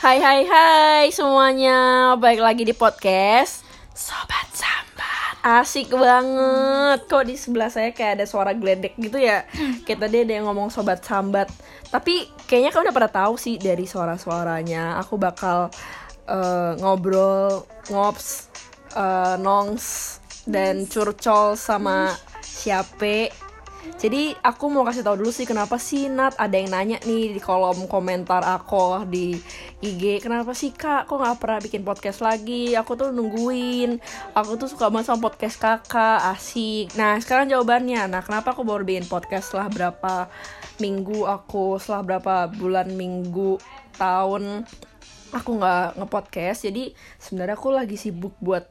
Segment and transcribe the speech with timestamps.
[0.00, 1.76] Hai hai hai semuanya.
[2.16, 3.60] Balik lagi di podcast.
[3.92, 5.36] Sobat Sambat.
[5.44, 7.04] Asik banget.
[7.04, 9.44] Kok di sebelah saya kayak ada suara geledek gitu ya?
[9.84, 11.52] Kayak tadi ada yang ngomong Sobat Sambat.
[11.92, 14.96] Tapi kayaknya kalian udah pada tahu sih Dari suara-suaranya.
[15.04, 15.68] Aku bakal
[16.24, 18.48] eh, ngobrol Ngops
[18.96, 20.16] eh, Nongs
[20.48, 23.49] Dan curcol sama Siape
[24.00, 27.40] jadi aku mau kasih tahu dulu sih kenapa sih Nat ada yang nanya nih di
[27.40, 29.36] kolom komentar aku di
[29.80, 31.08] IG kenapa sih kak?
[31.08, 32.76] Kok nggak pernah bikin podcast lagi?
[32.76, 33.96] Aku tuh nungguin.
[34.36, 36.32] Aku tuh suka banget sama podcast kakak.
[36.36, 36.92] Asik.
[36.96, 38.04] Nah sekarang jawabannya.
[38.08, 40.28] Nah kenapa aku baru bikin podcast setelah berapa
[40.80, 41.24] minggu?
[41.24, 43.56] Aku setelah berapa bulan minggu
[43.96, 44.68] tahun
[45.32, 46.68] aku nggak ngepodcast.
[46.68, 48.68] Jadi sebenarnya aku lagi sibuk buat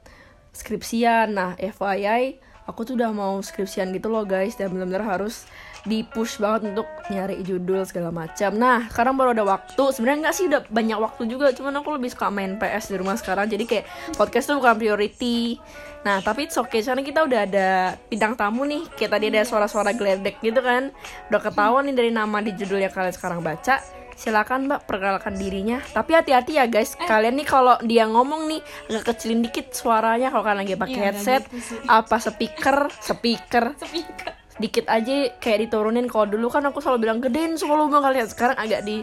[0.54, 1.34] skripsian.
[1.34, 5.50] Nah FYI aku tuh udah mau skripsian gitu loh guys dan benar-benar harus
[5.88, 8.52] di push banget untuk nyari judul segala macam.
[8.56, 9.84] Nah, sekarang baru ada waktu.
[9.96, 13.16] Sebenarnya nggak sih udah banyak waktu juga, cuman aku lebih suka main PS di rumah
[13.16, 13.48] sekarang.
[13.48, 13.86] Jadi kayak
[14.20, 15.56] podcast tuh bukan priority.
[16.04, 18.84] Nah, tapi it's okay soalnya kita udah ada bidang tamu nih.
[19.00, 20.92] Kayak tadi ada suara-suara geledek gitu kan.
[21.32, 25.80] Udah ketahuan nih dari nama di judul yang kalian sekarang baca silakan mbak perkenalkan dirinya.
[25.80, 27.00] Tapi hati-hati ya guys.
[27.00, 28.60] Kalian nih kalau dia ngomong nih
[28.92, 30.28] agak kecilin dikit suaranya.
[30.28, 32.78] Kalau kalian lagi pakai Iya, nggak headset gitu apa speaker?
[33.10, 33.66] Speaker.
[33.80, 34.32] Speaker.
[34.60, 36.12] dikit aja kayak diturunin.
[36.12, 38.28] Kalau dulu kan aku selalu bilang gedein volume kalian.
[38.28, 39.00] Sekarang agak di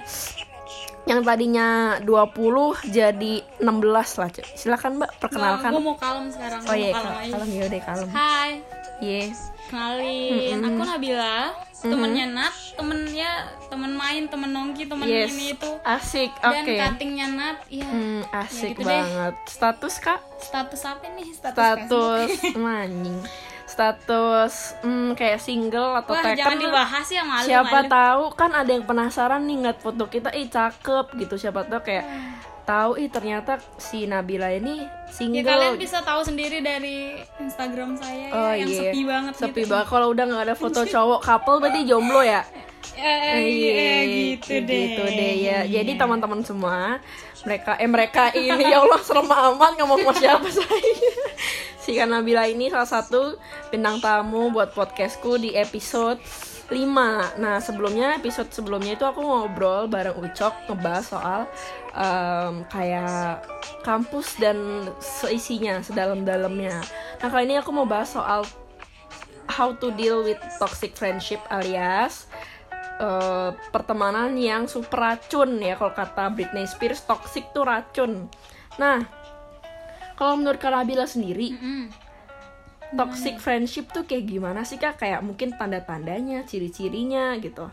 [1.09, 5.73] yang tadinya 20 jadi 16 lah silakan mbak perkenalkan.
[5.73, 6.61] Gue mau kalem sekarang.
[6.61, 7.49] oh iya kalem kalem.
[7.49, 8.09] ya udah kalem.
[8.13, 8.51] Hai,
[9.01, 10.59] yes kenalin.
[10.63, 13.31] Aku Nabila, temennya Nat, temennya
[13.67, 15.71] temen main, temen nongki, temen yes ini itu.
[15.83, 17.87] asik Dan oke cuttingnya Nat, iya.
[17.87, 18.89] Hmm, asik gitu deh.
[18.89, 21.29] banget status kak Status apa nih?
[21.33, 23.19] Status, status maning
[23.67, 27.45] status hmm, kayak single atau Wah, teken jangan dibahas ya malu.
[27.45, 27.91] siapa malu.
[27.91, 32.07] tahu kan ada yang penasaran nih ngeliat foto kita ih cakep gitu siapa tahu kayak
[32.67, 38.27] tahu ih ternyata si Nabila ini Ya single kalian bisa tahu sendiri dari Instagram saya
[38.35, 38.81] oh ya, yang iya.
[38.91, 39.71] sepi banget sepi gitu.
[39.73, 39.87] banget.
[39.89, 42.43] Kalau udah nggak ada foto cowok couple berarti jomblo ya?
[42.99, 44.83] Eh, eh, eh, gitu deh.
[44.93, 45.59] gitu deh ya.
[45.65, 47.01] Jadi teman-teman semua
[47.47, 50.95] mereka eh mereka ini ya Allah serem amat ngomong sama siapa saya.
[51.87, 53.39] Si Nabila ini salah satu
[53.71, 56.19] bintang tamu buat podcastku di episode
[56.71, 61.41] 5 Nah sebelumnya episode sebelumnya itu aku ngobrol bareng Ucok ngebahas soal
[61.95, 63.47] em, kayak
[63.87, 66.83] kampus dan seisinya sedalam-dalamnya
[67.23, 68.43] Nah kali ini aku mau bahas soal
[69.47, 72.27] how to deal with toxic friendship alias
[72.99, 78.27] eh, pertemanan yang super racun ya kalau kata Britney Spears toxic tuh racun.
[78.77, 79.07] Nah,
[80.17, 82.06] kalau menurut Kak Nabila sendiri Mm.
[82.95, 85.03] Toxic friendship tuh kayak gimana sih Kak?
[85.03, 87.67] Kayak mungkin tanda-tandanya, ciri-cirinya gitu.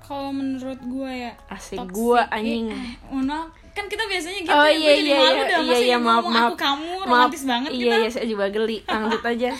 [0.00, 2.72] Kalau menurut gue ya Asik eh, anjing.
[2.72, 5.60] eh, oh no, kan kita biasanya gitu oh ya, iya gue iya malu iya dah,
[5.62, 7.94] iya iya maaf ngomong maaf aku kamu maaf romantis banget iya kita.
[8.02, 9.50] iya saya juga geli lanjut aja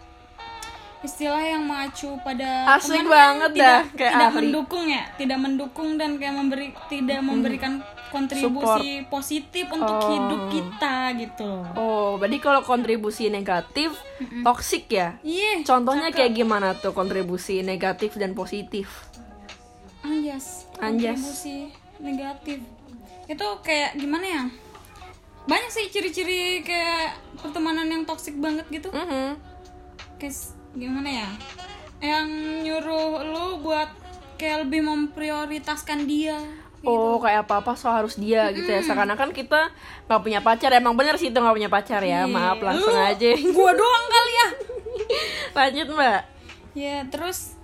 [1.06, 4.38] istilah yang mengacu pada Asik teman banget yang dah, tidak, kayak tidak ahli.
[4.42, 7.74] mendukung ya, tidak mendukung dan kayak memberi tidak memberikan
[8.08, 10.10] kontribusi positif untuk Oh.
[10.10, 11.50] hidup kita gitu.
[11.76, 13.92] oh berarti kalau kontribusi negatif
[14.42, 15.62] toxic ya Iya.
[15.64, 16.18] contohnya cakep.
[16.18, 18.88] kayak gimana tuh kontribusi negatif dan positif
[20.02, 20.70] Anjas.
[20.78, 21.18] Anjas.
[21.18, 21.58] Kontribusi
[21.98, 22.60] negatif.
[23.26, 24.44] Itu kayak gimana ya?
[25.44, 28.90] Banyak sih ciri-ciri kayak pertemanan yang toksik banget gitu.
[28.90, 29.34] Mhm.
[30.16, 31.30] Kayak s- gimana ya?
[32.03, 32.28] Yang
[32.68, 33.90] nyuruh lu buat
[34.36, 36.38] kayak lebih memprioritaskan dia.
[36.86, 38.84] Oh kayak apa apa so harus dia gitu ya.
[38.85, 39.74] Seakan-akan kita
[40.06, 42.30] nggak punya pacar emang bener sih itu nggak punya pacar ya?
[42.30, 43.31] Maaf langsung Lu, aja.
[43.34, 44.47] Gua doang kali ya.
[45.58, 46.22] lanjut mbak.
[46.75, 47.56] Ya, terus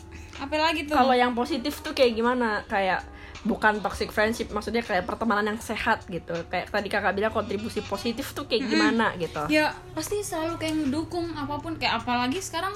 [0.42, 0.98] apa lagi tuh?
[0.98, 2.66] kalau yang positif tuh kayak gimana?
[2.66, 3.06] Kayak
[3.42, 6.34] bukan toxic friendship maksudnya kayak pertemanan yang sehat gitu.
[6.50, 9.46] Kayak tadi kakak bilang kontribusi positif tuh kayak gimana gitu.
[9.54, 11.78] Ya pasti selalu kayak ngedukung apa pun.
[11.78, 12.74] Kayak apalagi sekarang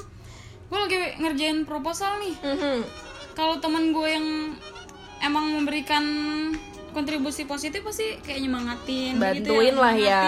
[0.75, 2.77] gue lagi ngerjain proposal nih Mhm.
[3.31, 4.27] kalau teman gue yang
[5.21, 6.03] emang memberikan
[6.91, 10.27] kontribusi positif pasti kayak nyemangatin gitu Bantuin lah ya.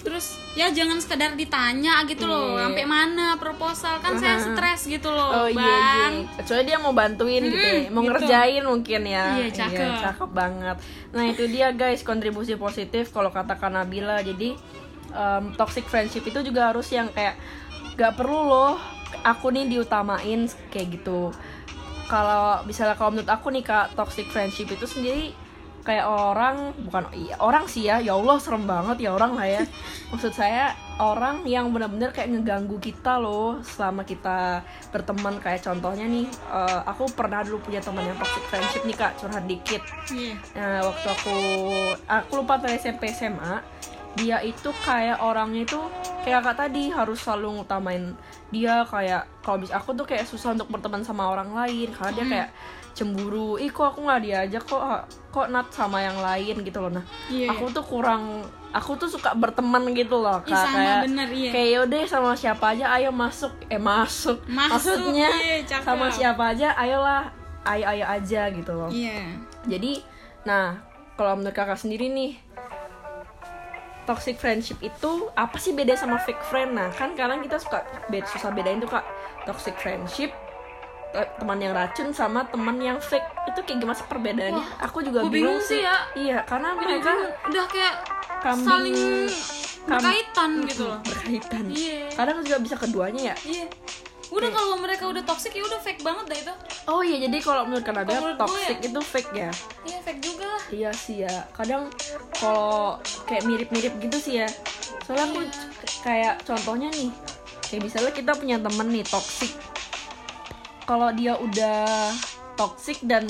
[0.00, 2.60] terus ya jangan sekedar ditanya gitu loh Iya.
[2.62, 4.44] sampai mana proposal kan saya Aha.
[4.46, 6.36] stres gitu loh Oh iya, bang iya.
[6.36, 7.88] Kecuali dia mau bantuin gitu ya.
[7.88, 8.08] Mau gitu.
[8.10, 9.92] ngerjain mungkin ya Iya, cakep.
[10.02, 10.76] cakep banget
[11.10, 14.52] Nah itu dia guys kontribusi positif Kalau kata Kak Nabila Jadi
[15.10, 17.40] em, toxic friendship itu juga harus yang kayak
[17.94, 18.76] Gak perlu loh
[19.22, 21.30] Aku nih diutamain kayak gitu.
[22.10, 25.32] Kalau misalnya kalau menurut aku nih Kak Toxic friendship itu sendiri
[25.84, 29.62] kayak orang bukan iya, orang sih ya ya Allah serem banget ya orang lah ya.
[30.10, 35.36] Maksud saya orang yang benar-benar kayak ngeganggu kita loh selama kita berteman.
[35.44, 39.44] Kayak contohnya nih eh, aku pernah dulu punya teman yang toxic friendship nih kak curhat
[39.44, 39.82] dikit.
[40.08, 40.34] Iya.
[40.56, 41.36] Nah, waktu aku
[42.08, 43.60] aku lupa pada SMP SMA,
[44.14, 45.80] dia itu kayak orangnya itu
[46.22, 48.14] kayak kakak tadi harus selalu ngutamain
[48.48, 52.24] dia kayak kalau bisa aku tuh kayak susah untuk berteman sama orang lain karena dia
[52.24, 52.50] kayak
[52.94, 53.58] cemburu.
[53.58, 54.82] Ih kok aku nggak diajak kok
[55.34, 56.94] kok nat sama yang lain gitu loh.
[56.94, 61.28] Nah, Iya, aku tuh kurang aku tuh suka berteman gitu loh kak sama, kayak bener,
[61.30, 61.50] iya.
[61.54, 65.86] kayak yaudah sama siapa aja ayo masuk eh masuk, Masuk, maksudnya iya, cakep.
[65.86, 67.30] sama siapa aja ayolah
[67.70, 69.30] ayo ayo aja gitu loh Iya.
[69.70, 70.02] jadi,
[70.42, 70.82] nah
[71.14, 72.34] kalau menurut kakak sendiri nih,
[74.04, 76.72] toxic friendship itu apa sih beda sama fake friend?
[76.72, 79.04] Nah kan kadang kita suka beda, susah bedain tuh kak
[79.42, 80.30] toxic friendship
[81.10, 84.56] te- teman yang racun sama teman yang fake itu kayak gimana sih perbedaannya?
[84.56, 85.80] Wah, Aku juga bingung, bingung sih.
[85.80, 85.96] ya.
[86.12, 87.12] Iya karena Udah, mereka
[87.44, 87.94] udah kayak
[88.40, 88.96] kambing- saling
[89.80, 90.98] kam- berkaitan gitu loh.
[91.00, 91.64] berkaitan.
[91.68, 92.00] Iya.
[92.10, 93.36] Kadang juga bisa keduanya ya.
[93.42, 93.66] Iya.
[94.28, 96.54] Udah kalau mereka udah toxic ya udah fake banget dah itu.
[96.86, 98.86] Oh iya jadi kalau menurut Kanada menurut toxic ya.
[98.86, 99.50] itu fake ya.
[99.82, 100.62] Iya fake juga lah.
[100.68, 101.34] Iya sih ya.
[101.50, 101.82] Kadang
[102.32, 104.48] kalau kayak mirip-mirip gitu sih ya.
[105.02, 105.52] Soalnya aku Iya.
[105.82, 107.10] c- kayak contohnya nih,
[107.64, 109.52] kayak misalnya kita punya temen nih toxic.
[110.84, 112.12] Kalau dia udah
[112.54, 113.24] toxic dan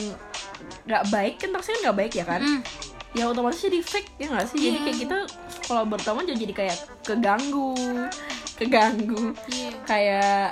[0.84, 2.40] nggak baik kan toxic kan nggak baik ya kan?
[2.40, 2.60] Mm.
[3.14, 4.58] Ya otomatis jadi fake ya nggak sih?
[4.60, 4.84] Jadi Iya.
[4.84, 5.16] kayak kita
[5.64, 7.74] kalau berteman jadi kayak keganggu,
[8.54, 9.70] keganggu Iya.
[9.84, 10.46] kayak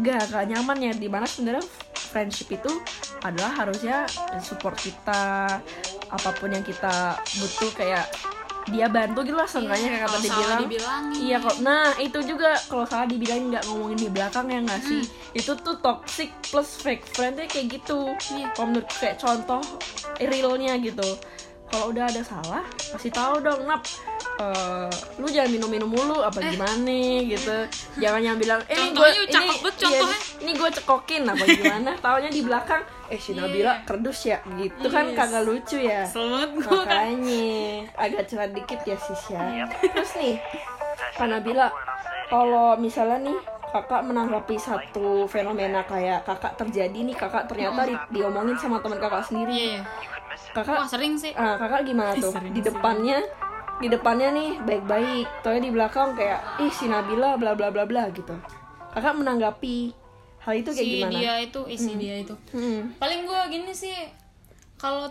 [0.00, 0.92] gak gak nyaman ya.
[0.92, 2.70] Di mana sebenarnya friendship itu
[3.22, 4.06] adalah harusnya
[4.38, 5.58] support kita
[6.06, 8.06] apa pun yang kita butuh kayak
[8.66, 11.18] dia bantu gitu lah seenggaknya kayak kata Kalau dia salah bilang dibilangin.
[11.22, 15.02] iya kok nah itu juga kalau salah dibilangin nggak ngomongin di belakang ya nggak sih?
[15.34, 18.10] Itu tuh toxic plus fake friendnya kayak gitu.
[18.34, 18.50] Iya.
[18.54, 19.62] kalau menurut kayak contoh
[20.18, 21.08] realnya gitu.
[21.66, 22.62] Kalau udah ada salah
[22.94, 23.82] kasih tahu dong nap
[24.36, 27.56] eh, lu jangan minum minum mulu apa gimana gitu.
[27.96, 31.90] Jangan yang bilang eh ini gue ini banget iya, ini gue cekokin apa gimana?
[32.04, 33.84] Taunya di belakang eh si Nabila Iya.
[33.84, 35.16] kerdus ya gitu kan Yes.
[35.16, 36.02] kagak lucu ya.
[36.04, 37.14] Gue kan.
[37.14, 37.48] makanya
[38.04, 39.64] agak curhat dikit ya sis ya.
[39.80, 40.34] Terus nih
[41.12, 41.68] Kak Nabila
[42.26, 48.56] kalau misalnya nih kakak menanggapi satu fenomena kayak kakak terjadi nih kakak ternyata di- diomongin
[48.56, 49.52] sama teman kakak sendiri.
[49.52, 49.82] Iya, iya.
[50.52, 51.32] kakak Wah sering sih.
[51.32, 52.32] ah, kakak gimana tuh?
[52.32, 53.20] Sering di depannya
[53.76, 58.08] di depannya nih baik-baik tapi di belakang kayak ih si Nabila bla bla bla bla
[58.08, 58.32] gitu
[58.96, 59.92] kakak menanggapi
[60.46, 62.34] hal itu kayak si gimana dia itu, isi dia itu.
[62.54, 62.94] Hmm.
[63.02, 63.98] Paling gue gini sih,
[64.78, 65.10] kalau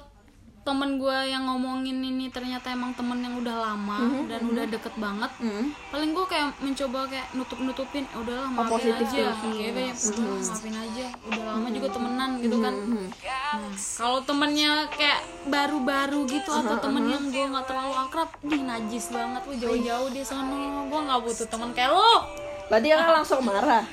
[0.66, 4.98] temen gue yang ngomongin ini ternyata emang temen yang udah lama Mhm, dan udah deket
[4.98, 5.30] banget.
[5.38, 5.70] Hmm.
[5.88, 8.98] paling gue kayak mencoba kayak nutup nutupin udahlah maafin Oh, aja.
[8.98, 9.30] thinking.
[9.54, 11.06] kayak banyak udahlah maafin aja.
[11.24, 12.74] Udah lama juga temenan gitu kan.
[12.74, 13.08] Mhm.
[13.56, 19.06] nah kalau temennya kayak baru-baru gitu atau temen yang gue nggak terlalu akrab nih najis
[19.08, 19.42] banget.
[19.46, 20.58] Lu jauh-jauh di sana.
[20.84, 22.26] Gue nggak butuh temen kayak lo
[22.66, 23.86] berarti kakak langsung marah?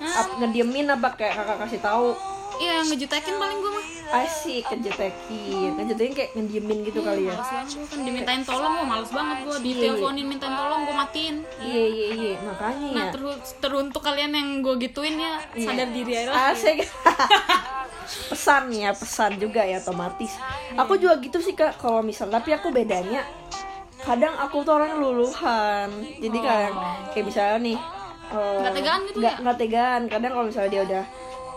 [0.00, 2.16] Ap, ngediemin apa kayak kakak kasih tahu?
[2.56, 7.34] Iya ngejutekin paling gue mah asik kejetekin kejetekin kayak ngediemin gitu kali ya.
[7.34, 11.36] males banget gue kan dimintain tolong gue males banget gue diteleponin mintain tolong gue matiin.
[11.62, 12.86] Iya iya iya makanya.
[12.88, 16.52] Ya nah terus teruntuk kalian yang gue gituin ya sadar diri aja lah.
[16.52, 16.78] Asik.
[18.04, 20.36] Pesan ya pesan juga ya otomatis.
[20.76, 23.24] Aku juga gitu sih kak kalau misal tapi aku bedanya
[24.04, 25.88] kadang aku tuh orang luluhan.
[26.20, 26.74] Jadi kadang
[27.16, 27.78] kayak misalnya nih
[28.34, 29.40] Nggak tegaan gitu nggak ya?
[29.40, 30.00] nggak tegaan.
[30.12, 31.04] Kadang kalau misalnya dia udah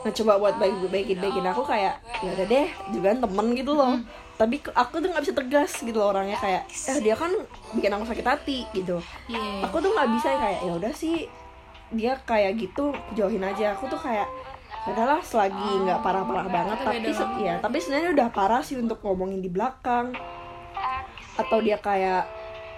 [0.06, 3.98] ngecoba buat baik baikin baikin aku kayak ya udah deh juga temen gitu loh.
[3.98, 4.06] Hmm.
[4.38, 7.34] tapi aku tuh nggak bisa tegas gitu loh orangnya kayak eh dia kan
[7.74, 9.02] bikin aku sakit hati gitu.
[9.26, 9.66] Iya.
[9.66, 11.26] aku tuh nggak bisa kayak ya udah sih
[11.90, 13.74] dia kayak gitu jauhin aja.
[13.74, 14.28] Aku tuh kayak
[14.86, 17.12] "Ya udahlah selagi nggak parah-parah banget tapi
[17.42, 20.14] ya tapi sebenarnya udah parah sih untuk ngomongin di belakang.
[21.34, 22.30] Atau dia kayak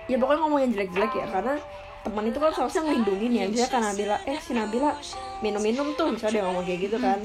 [0.08, 1.60] ya pokoknya ngomongin jelek-jelek ya karena
[2.00, 3.44] teman itu kan seharusnya ngelindungin ya.
[3.46, 4.92] Misalnya kan Nabila eh si Nabila
[5.40, 7.20] minum-minum tuh misalnya dia ngomong kayak gitu kan.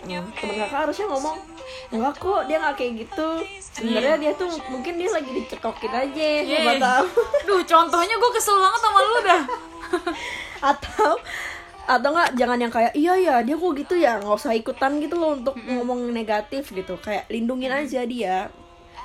[0.00, 1.36] Hmm, teman kakak harusnya ngomong
[1.90, 3.28] enggak kok dia nggak kayak gitu.
[3.70, 6.80] Sebenarnya dia tuh mungkin dia lagi dicekokin aja siapa Iya.
[6.80, 7.06] tahu.
[7.44, 9.42] Duh, contohnya gue kesel banget sama lu dah.
[10.70, 11.10] atau
[11.84, 15.18] atau enggak jangan yang kayak iya ya dia kok gitu ya nggak usah ikutan gitu
[15.18, 16.94] loh untuk ngomong negatif gitu.
[16.96, 18.48] Kayak lindungin aja dia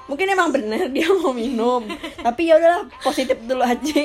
[0.05, 1.85] mungkin emang bener dia mau minum.
[2.17, 4.01] Tapi ya udahlah positif dulu aja.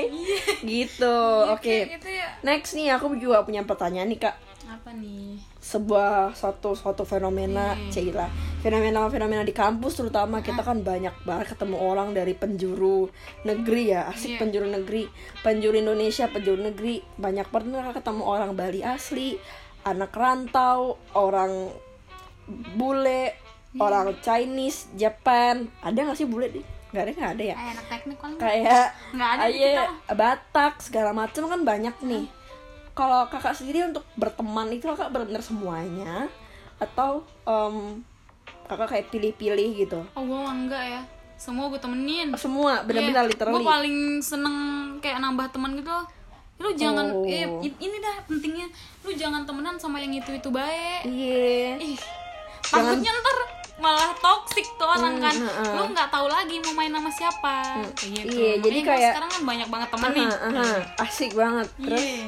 [0.60, 1.16] Gitu
[1.46, 2.28] oke Kayak gitu ya.
[2.40, 4.36] next nih aku juga punya pertanyaan nih kak.
[4.66, 5.40] Apa nih?
[5.60, 7.92] sebuah suatu suatu fenomena Hmm.
[7.92, 8.26] Cila
[8.58, 13.06] fenomena fenomena di kampus terutama kita kan banyak banget ketemu orang dari penjuru
[13.42, 14.08] negeri ya.
[14.08, 14.38] Asik Iya.
[14.40, 15.04] penjuru negeri.
[15.40, 17.04] Penjuru Indonesia penjuru negeri.
[17.14, 19.36] Banyak pernah ketemu orang Bali asli
[19.82, 21.70] anak rantau orang
[22.74, 23.36] bule
[23.78, 25.70] orang Chinese Japan.
[25.78, 26.62] Ada nggak sih bule di?
[26.90, 27.54] Nggak ada nggak ada ya?
[27.54, 32.24] Eh, anak teknik kan kayak Nggak ada kita Batak segala macam kan banyak nih.
[32.90, 36.26] Kalau kakak sendiri untuk berteman itu kakak benar semuanya?
[36.82, 38.02] Atau em,
[38.66, 40.02] kakak kayak pilih-pilih gitu?
[40.18, 41.00] Oh gue enggak ya.
[41.38, 42.34] Semua gue temenin.
[42.34, 42.82] Semua?
[42.82, 43.54] Benar-benar Iya, literally.
[43.54, 44.56] Gue paling seneng
[44.98, 45.94] kayak nambah teman gitu.
[46.60, 47.24] Lu jangan Oh.
[47.24, 48.66] eh, ini dah pentingnya.
[49.06, 51.78] Lu jangan temenan sama yang itu itu baik iya.
[51.80, 51.96] Ih
[52.60, 53.36] takutnya ntar
[53.80, 55.32] malah toxic tuh orang kan.
[55.32, 55.72] Hmm, heeh.
[55.74, 57.54] lu nggak tahu lagi mau main sama siapa
[57.92, 58.30] kayak gitu.
[58.30, 60.70] Iya, jadi Makanya gua kayak- sekarang kan banyak banget temen nih Aha, aha,
[61.00, 61.66] asik banget.
[61.78, 62.26] Terus Iya.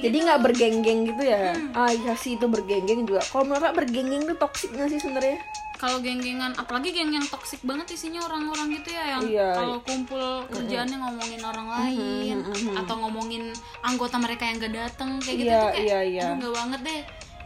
[0.00, 1.42] jadi nggak bergenggeng gitu ya?
[1.72, 3.20] Ah iya sih itu bergenggeng juga.
[3.22, 5.38] Kalau menurut kakak bergenggeng tuh toxic nggak sih sebenarnya?
[5.74, 9.48] Kalau geng-gengan apalagi geng yang toksik banget isinya orang-orang gitu ya yang Iya.
[9.52, 12.36] kalau kumpul kerjaannya ngomongin orang lain
[12.72, 16.22] atau ngomongin anggota mereka yang gak datang kayak gitu Iya, tuh kayak iya, iya.
[16.30, 17.00] aduh gak banget deh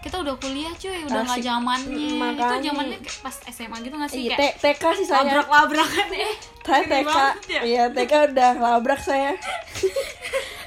[0.09, 2.09] kita udah kuliah cuy udah nggak zamannya.
[2.33, 4.21] Itu zamannya kayak pas SMA gitu gak sih?
[4.25, 5.21] Iya kayak TK sih saya.
[5.21, 7.17] labrak-labrakan eh saya TK.
[7.49, 7.61] ya.
[7.63, 9.35] iya TK udah labrak saya.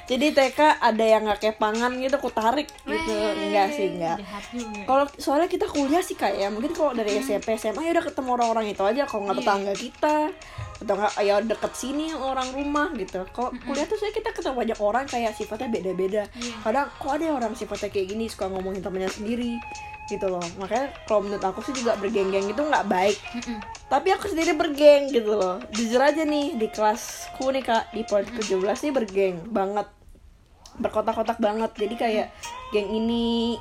[0.04, 3.12] Jadi TK ada yang nggak kepangan gitu aku tarik gitu.
[3.14, 4.20] Enggak sih enggak.
[4.84, 7.24] kalau soalnya kita kuliah sih kayak mungkin kalau dari Hmm.
[7.24, 9.04] SMP SMA ya udah ketemu orang-orang itu aja.
[9.06, 9.26] Kalau Iya.
[9.26, 10.16] nggak tetangga kita
[10.82, 13.24] atau nggak ya deket sini orang rumah gitu.
[13.26, 16.24] Kalau kuliah tuh saya kita ketemu banyak orang kayak sifatnya beda-beda.
[16.28, 16.56] Iya.
[16.62, 19.56] kadang kok ada orang sifatnya kayak gini suka ngomongin temennya sendiri
[20.12, 20.44] gitu loh.
[20.60, 23.18] Makanya kalau menurut aku sih juga bergeng-geng itu nggak baik.
[23.40, 23.60] Mm-mm.
[23.92, 25.64] tapi aku sendiri bergeng gitu loh.
[25.72, 29.88] Jujur aja nih di kelasku nih kak di pod 17 nih bergeng banget.
[30.80, 31.72] Berkotak-kotak banget.
[31.76, 32.28] Jadi kayak
[32.76, 33.56] geng ini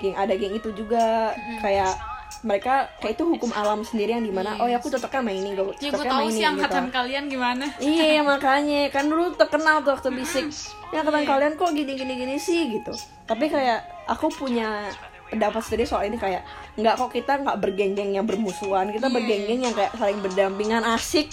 [0.00, 1.36] geng ada geng itu juga.
[1.60, 5.44] Kayak mereka kayak itu hukum alam sendiri yang di mana oh ya aku cocoknya main
[5.44, 6.96] ini gue ya gue tahu sih angkatan gitu.
[6.96, 7.64] kalian gimana.
[7.76, 8.88] Iya makanya.
[8.88, 10.48] Kan dulu terkenal tuh waktu bisik.
[10.94, 12.96] Ya angkatan kalian kok gini gini gini sih gitu.
[13.28, 14.88] Tapi kayak aku punya
[15.30, 16.42] pendapat sendiri soal ini kayak
[16.74, 21.30] nggak kok kita nggak bergenggeng yang bermusuhan kita bergenggeng yang kayak saling berdampingan asik.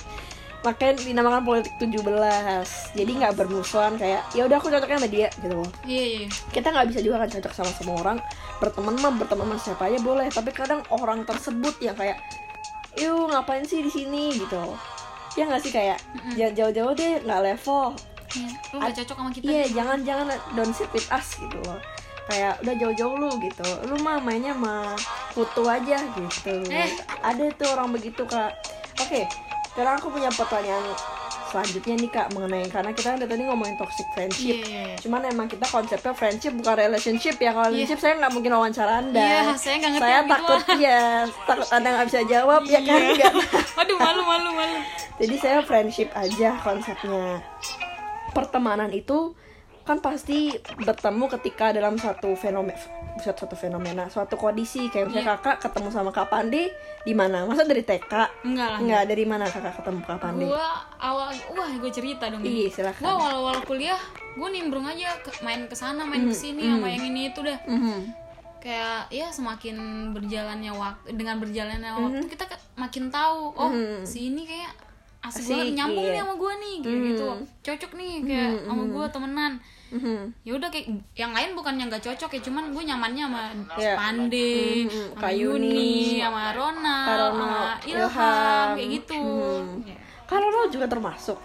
[0.66, 2.02] Makanya dinamakan politik 17
[2.98, 5.56] jadi nggak bermusuhan kayak ya udah aku cocoknya sama dia gitu.
[5.66, 6.28] Loh iya iya.
[6.54, 8.18] Kita nggak bisa juga kan cocok sama semua orang.
[8.58, 12.18] Berteman mah berteman sama siapa aja boleh tapi kadang orang tersebut yang kayak
[12.98, 14.34] yuk ngapain sih di sini?
[14.34, 14.62] gitu.
[15.38, 16.02] Ya nggak sih kayak
[16.34, 17.94] jauh-jauh deh nggak level.
[18.36, 19.68] Iya, lu gak cocok sama kita iya deh.
[19.72, 21.80] jangan jangan don't sit with us gitu loh
[22.28, 24.94] kayak udah jauh-jauh lu gitu lu mah mainnya mah
[25.32, 26.92] kutu aja gitu Eh.
[27.20, 28.52] ada tuh orang begitu kak
[28.98, 29.22] oke
[29.70, 30.84] sekarang aku punya pertanyaan
[31.48, 34.98] selanjutnya nih kak mengenai karena kita kan tadi ngomongin toxic friendship Iya, iya, iya.
[35.00, 39.16] cuman emang kita konsepnya friendship bukan relationship ya kalau relationship saya nggak mungkin wawancara anda
[39.18, 40.36] Iya, saya nggak ngerti saya yang gitu.
[40.36, 41.02] takut ya
[41.48, 43.12] takut anda nggak bisa jawab ya kan Iya.
[43.16, 43.34] Nggak.
[43.80, 44.78] Waduh malu malu malu.
[45.16, 47.40] jadi saya friendship aja konsepnya
[48.30, 49.32] pertemanan itu
[49.88, 52.76] kan pasti bertemu ketika dalam satu fenomena
[53.18, 55.40] suatu fenomena suatu kondisi kayak misalnya Iya.
[55.40, 56.68] kakak ketemu sama kak Pandi
[57.02, 58.14] di mana masa dari TK
[58.44, 58.80] Enggak lah.
[58.80, 60.68] Enggak, dari mana kakak ketemu kak Pandi Gua
[60.98, 62.44] awal wah gue cerita dong.
[62.44, 63.98] iya Gua silakan awal-awal kuliah
[64.36, 67.58] gue nimbrung aja ke- main ke sana main ke sini sama yang ini itu dah.
[67.64, 68.28] Mhm.
[68.60, 69.76] Kayak ya semakin
[70.12, 73.72] berjalannya waktu dengan berjalannya waktu kita ke- makin tahu oh
[74.04, 74.76] si ini kayak
[75.20, 76.12] asik, Asik, banget nyambung iya.
[76.12, 77.28] nih sama gue nih kayak gitu.
[77.64, 79.54] Cocok nih kayak sama gue temenan.
[79.90, 80.36] Mhm.
[80.42, 83.42] ya udah kayak yang lain bukan yang gak cocok ya cuman gue nyamannya sama
[83.74, 83.96] Iya.
[83.96, 84.52] Pande,
[84.84, 87.50] Mhm, sama Yuni, sama Ronald, sama
[87.82, 88.68] Ilham, Ilham.
[88.74, 89.22] kayak gitu.
[89.22, 89.88] Mhm.
[89.88, 89.98] Ya.
[90.26, 91.40] kalau lo juga termasuk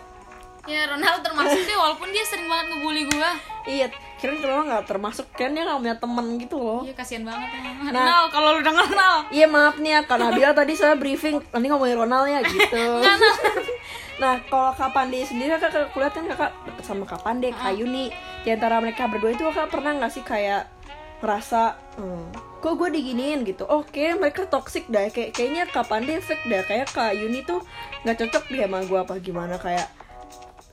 [0.63, 3.31] Ya Ronald termasuk dia walaupun dia sering banget ngebully gue.
[3.65, 7.49] iya kira kalau nggak termasuk kan dia nggak punya temen gitu loh Iya kasihan banget
[7.53, 7.67] Nah.
[7.69, 7.87] emang.
[7.93, 9.17] Nal kalau lu denger Nal.
[9.29, 12.79] Iya maaf nih ya, karena Nabila tadi saya briefing nanti ngomongin Ronald ya gitu.
[14.23, 18.15] nah kalau Kak Pandi sendiri kakak kuliah kan kakak deket sama Kak Pandi, Kak Yuni.
[18.43, 20.67] Di antara mereka berdua itu kakak pernah nggak sih kayak
[21.23, 23.47] ngerasa hmm, kok gue diginiin?
[23.47, 23.63] gitu.
[23.71, 25.07] Oke mereka toxic dah.
[25.11, 26.63] Kayak kayaknya Kak Pandi fake dah?
[26.67, 27.63] Kayak Kak Yuni tuh
[28.03, 29.55] nggak cocok dia sama gue apa gimana?
[29.59, 29.87] Kayak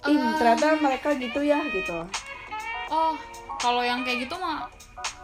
[0.07, 2.07] Ih, ternyata mereka gitu ya gitu.
[2.89, 3.13] Oh,
[3.59, 4.65] kalau yang kayak gitu mah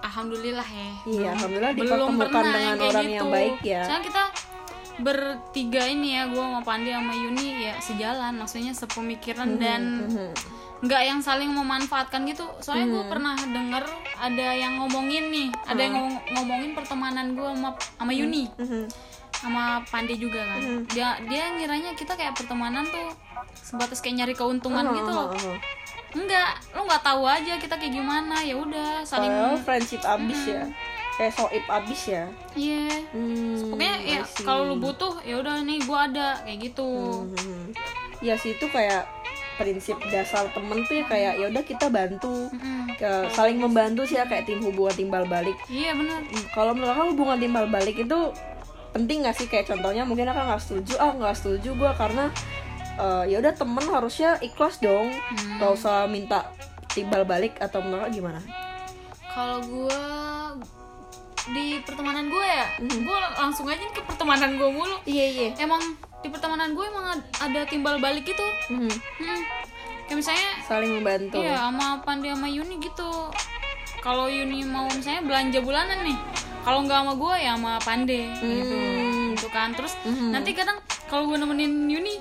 [0.06, 0.90] alhamdulillah ya.
[1.08, 3.16] Iya, alhamdulillah Belum dipertemukan pernah dengan yang orang gitu.
[3.18, 3.82] yang baik ya.
[3.88, 4.24] Soalnya kita
[4.98, 10.32] bertiga ini ya, gue sama Pandi sama Yuni ya sejalan, maksudnya sepemikiran dan Mhm.
[10.86, 12.46] nggak yang saling memanfaatkan gitu.
[12.60, 13.84] Soalnya gue pernah denger
[14.16, 18.88] ada yang ngomongin nih, ada yang ngomong- ngomongin pertemanan gue sama sama Yuni, Mhm.
[19.36, 20.88] sama Pandi juga kan.
[20.88, 23.12] Dia dia ngiranya kita kayak pertemanan tuh
[23.56, 25.32] sebatas kayak nyari keuntungan gitu loh.
[26.16, 28.40] Enggak, lu nggak tahu aja kita kayak gimana.
[28.40, 30.64] Ya udah saling Padahal friendship abis ya
[31.16, 32.92] kayak soib abis ya Iya.
[33.10, 36.90] hmm, Pokoknya ya kalau lu butuh ya udah nih gua ada kayak gitu.
[37.30, 37.72] Hmm.
[38.20, 39.08] ya sih itu kayak
[39.56, 42.92] prinsip dasar temen tuh ya kayak ya udah kita bantu Mm-mm.
[42.94, 46.20] Ke- saling membantu sih ya kayak tim hubungan timbal balik Iya benar.
[46.22, 48.20] Hmm, kalau menurut aku hubungan timbal balik itu
[48.92, 52.32] penting gak sih kayak contohnya mungkin aku nggak setuju ah nggak setuju gue karena
[52.96, 55.56] eh, ya udah temen harusnya ikhlas dong Hmm.
[55.58, 56.52] gak usah minta
[56.90, 58.40] timbal balik atau menurut gimana
[59.30, 60.04] kalau gue
[61.48, 63.00] di pertemanan gue ya Mhm.
[63.02, 65.82] gue langsung aja ke pertemanan gue mulu iya iya emang
[66.20, 68.90] di pertemanan gue emang ad- ada timbal balik gitu Mhm.
[68.90, 69.42] hmm.
[70.06, 73.10] kayak misalnya saling membantu iya sama Pandi sama Yuni gitu
[74.00, 76.18] kalau Yuni mau misalnya belanja bulanan nih
[76.62, 79.34] kalau nggak sama gue ya sama Pande gitu Hmm.
[79.34, 80.30] gitu kan terus Mhm.
[80.32, 82.18] nanti kadang kalau gue nemenin Yuni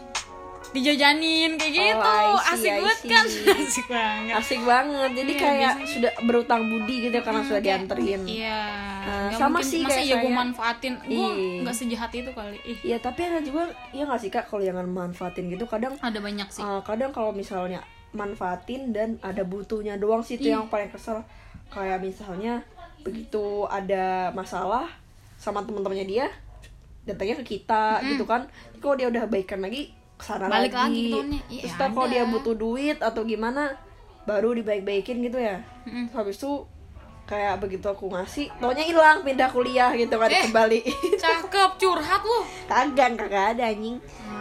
[0.75, 2.03] dijajanin kayak gitu.
[2.03, 3.25] Oh, I see, asik banget kan?
[3.63, 4.35] Asik banget.
[4.35, 5.11] Asik banget.
[5.15, 8.21] Jadi Iya, kayak biasanya- sudah berutang budi gitu karena sudah Kayak, dianterin.
[8.27, 8.61] iya.
[9.05, 10.95] Nggak sama mungkin- sih masa kayak ya gue manfaatin.
[11.01, 11.61] Gue Iya.
[11.63, 12.59] nggak sejahat itu kali.
[12.65, 12.79] Ih.
[12.83, 16.49] Iya tapi ada juga ya nggak sih kak kalau jangan manfaatin gitu kadang ada banyak
[16.49, 16.61] sih.
[16.61, 21.23] uh, kadang kalau misalnya manfaatin dan ada butuhnya doang sih itu yang paling kesel.
[21.69, 22.63] Kayak misalnya
[23.01, 24.87] begitu ada masalah
[25.37, 26.27] sama teman-temannya dia
[27.05, 28.49] datangnya ke kita gitu kan.
[28.79, 30.81] Kalau dia udah baikan lagi ke sana Balik lagi.
[30.81, 31.19] lagi, gitu.
[31.51, 33.75] Iya, terus kalau dia butuh duit atau gimana
[34.25, 35.61] baru dibaik-baikin gitu ya.
[35.85, 36.53] Terus habis itu
[37.25, 40.45] kayak begitu aku ngasih taunya hilang pindah kuliah gitu kan Eh.
[40.45, 40.81] kembali.
[41.23, 42.41] cakep curhat lu.
[42.65, 43.97] Kagak kagak ada anjing.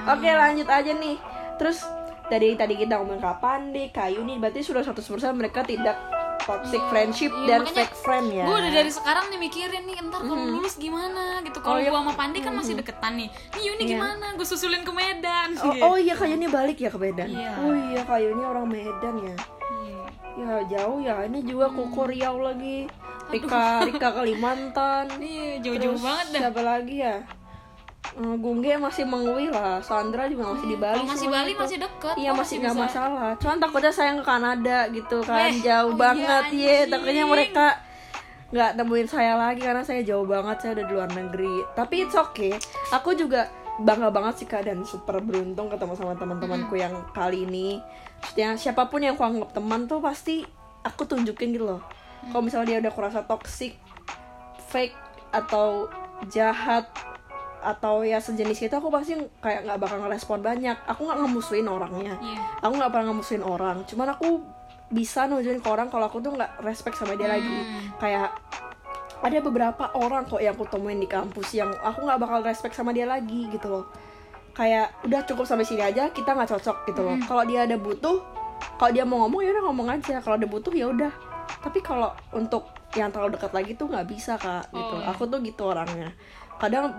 [0.06, 1.16] Oke lanjut aja nih.
[1.56, 1.84] Terus
[2.26, 5.00] dari tadi kita ngomong kapan deh kayu nih berarti sudah 100%
[5.34, 5.96] mereka tidak
[6.42, 8.44] toxic friendship Iya, dan makanya fake friend ya.
[8.44, 11.40] gue udah dari sekarang nih mikirin nih ntar kalau lulus gimana?
[11.40, 11.58] Gitu.
[11.58, 11.90] Oh, kalau iya.
[11.90, 13.30] gue sama Pandi kan masih deketan nih.
[13.30, 13.92] Nih Yuni Iya.
[13.96, 14.26] gimana?
[14.34, 15.50] Gue susulin ke Medan.
[15.56, 15.84] Oh, Gitu.
[15.84, 17.28] oh iya kayu ini balik ya ke Medan?
[17.28, 17.52] Iya.
[17.58, 19.36] oh iya kayu ini orang Medan ya?
[19.72, 20.02] Iya.
[20.34, 21.16] ya jauh ya.
[21.24, 22.90] Ini juga Koko Riau lagi.
[23.30, 25.06] Rika Rika Kalimantan.
[25.22, 26.40] Iya, jauh-jauh banget dah.
[26.44, 27.16] siapa lagi ya
[28.14, 31.60] Gungge masih mengui lah Sandra juga masih di Bali Kalau masih Bali tuh.
[31.66, 32.16] masih deket.
[32.20, 33.30] Iya masih nggak masalah.
[33.42, 36.86] Cuman takutnya sayang ke Kanada gitu kan, Eh, jauh oh banget ya.
[36.86, 37.66] Takutnya mereka
[38.54, 41.56] nggak temuin saya lagi karena saya jauh banget, saya udah di luar negeri.
[41.74, 42.54] Tapi it's okay.
[42.94, 43.50] Aku juga
[43.82, 47.82] bangga banget sih kak dan super beruntung ketemu sama teman-temanku yang kali ini.
[48.22, 50.46] Maksudnya siapa pun yang aku anggap teman tuh pasti
[50.86, 51.82] aku tunjukin gitu loh.
[52.30, 53.74] Kalau misalnya dia udah kurasa toxic,
[54.70, 54.94] fake
[55.34, 55.90] atau
[56.30, 56.86] jahat
[57.64, 60.76] atau ya sejenis itu aku pasti kayak nggak bakal ngerespon banyak.
[60.86, 62.20] Aku nggak ngemusuhin orangnya.
[62.20, 62.40] Iya.
[62.60, 63.78] aku nggak pernah ngemusuhin orang.
[63.88, 64.44] Cuman aku
[64.92, 67.48] bisa nunjukin ke orang kalau aku tuh nggak respect sama dia lagi.
[67.48, 67.96] Hmm.
[67.98, 68.30] kayak
[69.24, 72.92] ada beberapa orang kok yang aku temuin di kampus yang aku nggak bakal respect sama
[72.92, 73.86] dia lagi gitu loh.
[74.54, 77.16] Kayak udah cukup sampai sini aja kita nggak cocok gitu loh.
[77.16, 77.26] Hmm.
[77.26, 78.20] kalau dia ada butuh
[78.76, 80.20] kalau dia mau ngomong ya udah ngomong aja.
[80.20, 81.14] Kalau ada butuh ya udah.
[81.64, 84.96] Tapi kalau untuk yang terlalu dekat lagi tuh nggak bisa kak gitu.
[85.00, 86.14] Oh, aku tuh gitu orangnya
[86.62, 86.94] kadang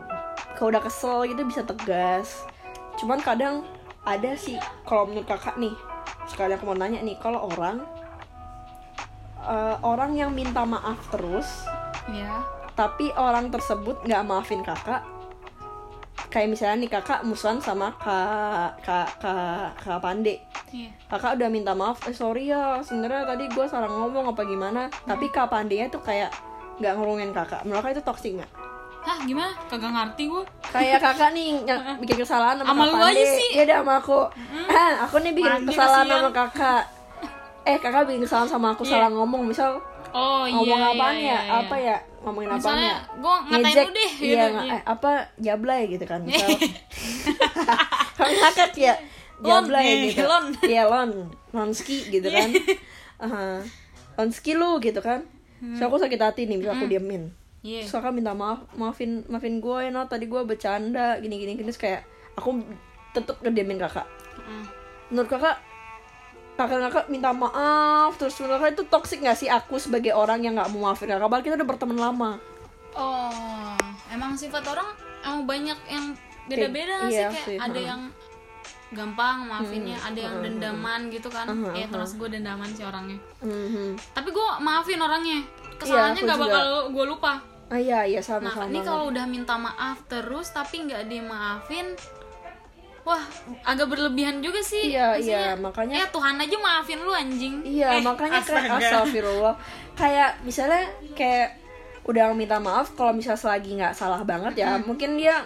[0.55, 2.47] kalau udah kesel gitu bisa tegas.
[2.99, 3.67] Cuman kadang
[4.05, 5.73] ada sih kalau menurut kakak nih
[6.29, 7.81] sekali aku mau nanya nih kalau orang
[9.41, 11.65] eh, orang yang minta maaf terus
[12.05, 12.45] Iya.
[12.77, 15.01] tapi orang tersebut nggak maafin kakak
[16.29, 20.43] kayak misalnya nih kakak musuhan sama kak kak kak kak Pande.
[20.75, 20.91] Iya.
[21.07, 24.91] kakak udah minta maaf eh sorry ya sebenarnya tadi gue salah ngomong apa gimana.
[25.07, 26.35] Tapi kak Pande nya tuh kayak
[26.83, 27.63] nggak ngurungin kakak.
[27.63, 28.51] Menurut kakak itu toxic nggak
[29.05, 29.53] Hah, gimana?
[29.69, 30.43] Kagak ngerti gue.
[30.67, 33.49] kayak kakak nih yang bikin kesalahan sama, Sama lu aja sih.
[33.53, 34.21] Iya dah sama aku.
[34.67, 36.23] Ah, aku nih bikin Pande kesalahan kasihan.
[36.23, 36.83] sama kakak.
[37.63, 38.91] Eh kakak bikin kesalahan sama aku Iya.
[38.91, 39.71] salah ngomong misal
[40.11, 40.55] Oh iya.
[40.55, 41.39] ngomong apaan iya, ya?
[41.39, 41.97] iya, Apa ya?
[42.23, 42.97] Ngomongin Misalnya ya?
[43.15, 44.61] gue ngatain Ngejek, lu deh iya, gitu.
[44.63, 44.73] iya.
[44.73, 46.49] eh, apa jablay gitu kan misal
[48.17, 48.95] kalau ngakak ya
[49.37, 50.45] Lon, jablay eh, gitu lon.
[50.65, 51.11] iya lon
[51.51, 52.49] lonski gitu kan
[53.19, 53.61] Aha.
[54.17, 55.27] lonski lu gitu kan
[55.75, 57.29] so aku sakit hati nih bisa aku diemin
[57.65, 57.69] Hmm.
[57.73, 57.81] Iya.
[57.89, 61.65] Terus kakak minta maaf, maafin maafin gue ya no, tadi gue bercanda gini gini gini
[61.73, 62.05] Terus kayak
[62.37, 62.61] aku
[63.17, 64.05] tetep ngediemin kakak.
[64.45, 64.65] Mm.
[65.09, 65.57] Menurut kakak
[66.55, 70.55] kakak kakak minta maaf terus menurut kakak itu toxic gak sih aku sebagai orang yang
[70.55, 72.31] nggak mau maafin kakak padahal kita udah berteman lama
[72.95, 73.75] Oh,
[74.15, 74.87] emang sifat orang
[75.27, 76.15] emang banyak yang
[76.47, 78.01] beda-beda Iya sih sih, kayak ada yang
[78.95, 81.51] gampang maafinnya, ada yang dendaman gitu kan.
[81.51, 83.19] Hmm, Ya terus gue dendaman sih orangnya.
[83.43, 83.99] Mhm.
[84.15, 85.43] Tapi gue maafin orangnya.
[85.75, 87.33] Kesalahannya aku nggak bakal gue lupa.
[87.67, 91.97] Ah iya iya sama Nah, sama ini kalau udah minta maaf terus tapi nggak dimaafin,
[93.03, 93.25] wah
[93.63, 94.91] agak berlebihan juga sih.
[94.91, 97.55] Iya, Maksudnya, iya, makanya- ya Tuhan aja maafin lu anjing.
[97.63, 99.55] Iya, Eh, makanya kayak astagfirullah.
[99.95, 101.57] Kayak misalnya kayak
[102.05, 105.41] udah minta maaf kalau misalnya selagi nggak salah banget ya, mungkin dia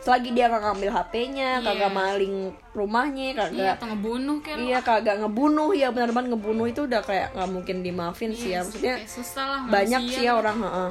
[0.00, 1.64] selagi dia nggak ngambil HP-nya, Iya.
[1.64, 2.36] kagak maling
[2.70, 4.58] rumahnya, Iya, kagak atau ngebunuh kayak.
[4.60, 8.94] Iya kagak ngebunuh ya benar-benar ngebunuh itu udah kayak nggak mungkin dimaafin sih ya maksudnya
[8.96, 10.90] Kayak susah lah banyak sih ya orang heeh.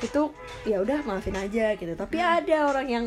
[0.00, 0.22] Itu
[0.64, 1.92] ya udah maafin aja gitu.
[1.92, 3.04] Tapi ada orang yang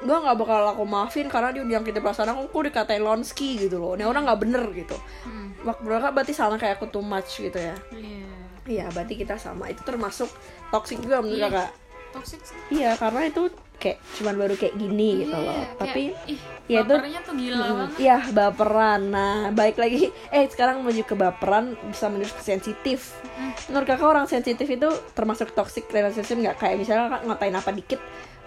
[0.00, 3.76] gue nggak bakal aku maafin karena dia udah nyakitin perasaan aku aku dikatain lonski gitu
[3.76, 3.92] loh.
[3.94, 4.96] Ini orang nggak bener gitu.
[5.24, 5.52] Hmm.
[5.60, 7.76] Mereka berarti sama kayak aku too much gitu ya?
[7.92, 8.28] Iya.
[8.64, 9.68] iya berarti kita sama.
[9.68, 10.32] Itu termasuk
[10.68, 11.48] toxic juga menurut Iya.
[11.52, 11.70] kakak?
[12.10, 12.56] Toxic sih.
[12.72, 13.42] Iya karena itu
[13.76, 15.52] kayak cuman baru kayak gini gitu Iya, loh.
[15.52, 17.90] kayak, tapi ih, ya itu bapernya tuh gila banget.
[17.98, 19.00] Iya baperan.
[19.12, 20.00] Nah baik lagi.
[20.32, 23.19] Eh sekarang menuju ke baperan Bisa menuju ke sensitif.
[23.66, 26.56] Menurut kakak orang sensitif itu Termasuk toxic relationship nggak?
[26.56, 28.00] Kayak misalnya kakak ngatain apa dikit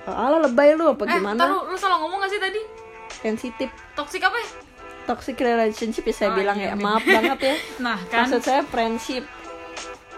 [0.03, 1.39] "Oh, Alah lebay lu apa eh gimana?
[1.39, 2.62] taruh lu salah ngomong gak sih tadi?
[3.15, 3.69] Sensitif.
[3.93, 4.47] Toxic apa ya?
[5.06, 6.75] Toxic relationship ya saya Oh, bilang iya, ya.
[6.75, 7.56] Maaf banget ya.
[7.86, 8.23] Nah kan.
[8.23, 9.23] Maksud saya friendship.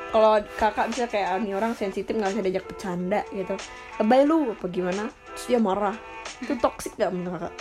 [0.08, 3.54] Kalau kakak bisa kayak "Ah, ini orang sensitif nggak bisa diajak bercanda gitu.
[3.98, 5.04] Lebay lu apa gimana?
[5.32, 5.94] Terus dia marah.
[6.38, 7.54] Itu toxic gak menurut kakak?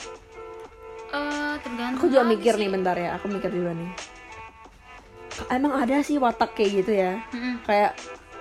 [1.11, 2.61] Eh tergantung aku juga mikir sih.
[2.61, 3.91] nih bentar ya aku mikir dulu nih
[5.49, 7.13] emang ada sih watak kayak gitu ya.
[7.29, 7.63] Mm-mm.
[7.63, 7.93] kayak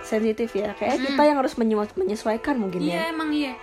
[0.01, 0.73] sensitif ya.
[0.73, 3.03] Kayak kita yang harus menye- menyesuaikan mungkin iya ya.
[3.09, 3.53] emang iya.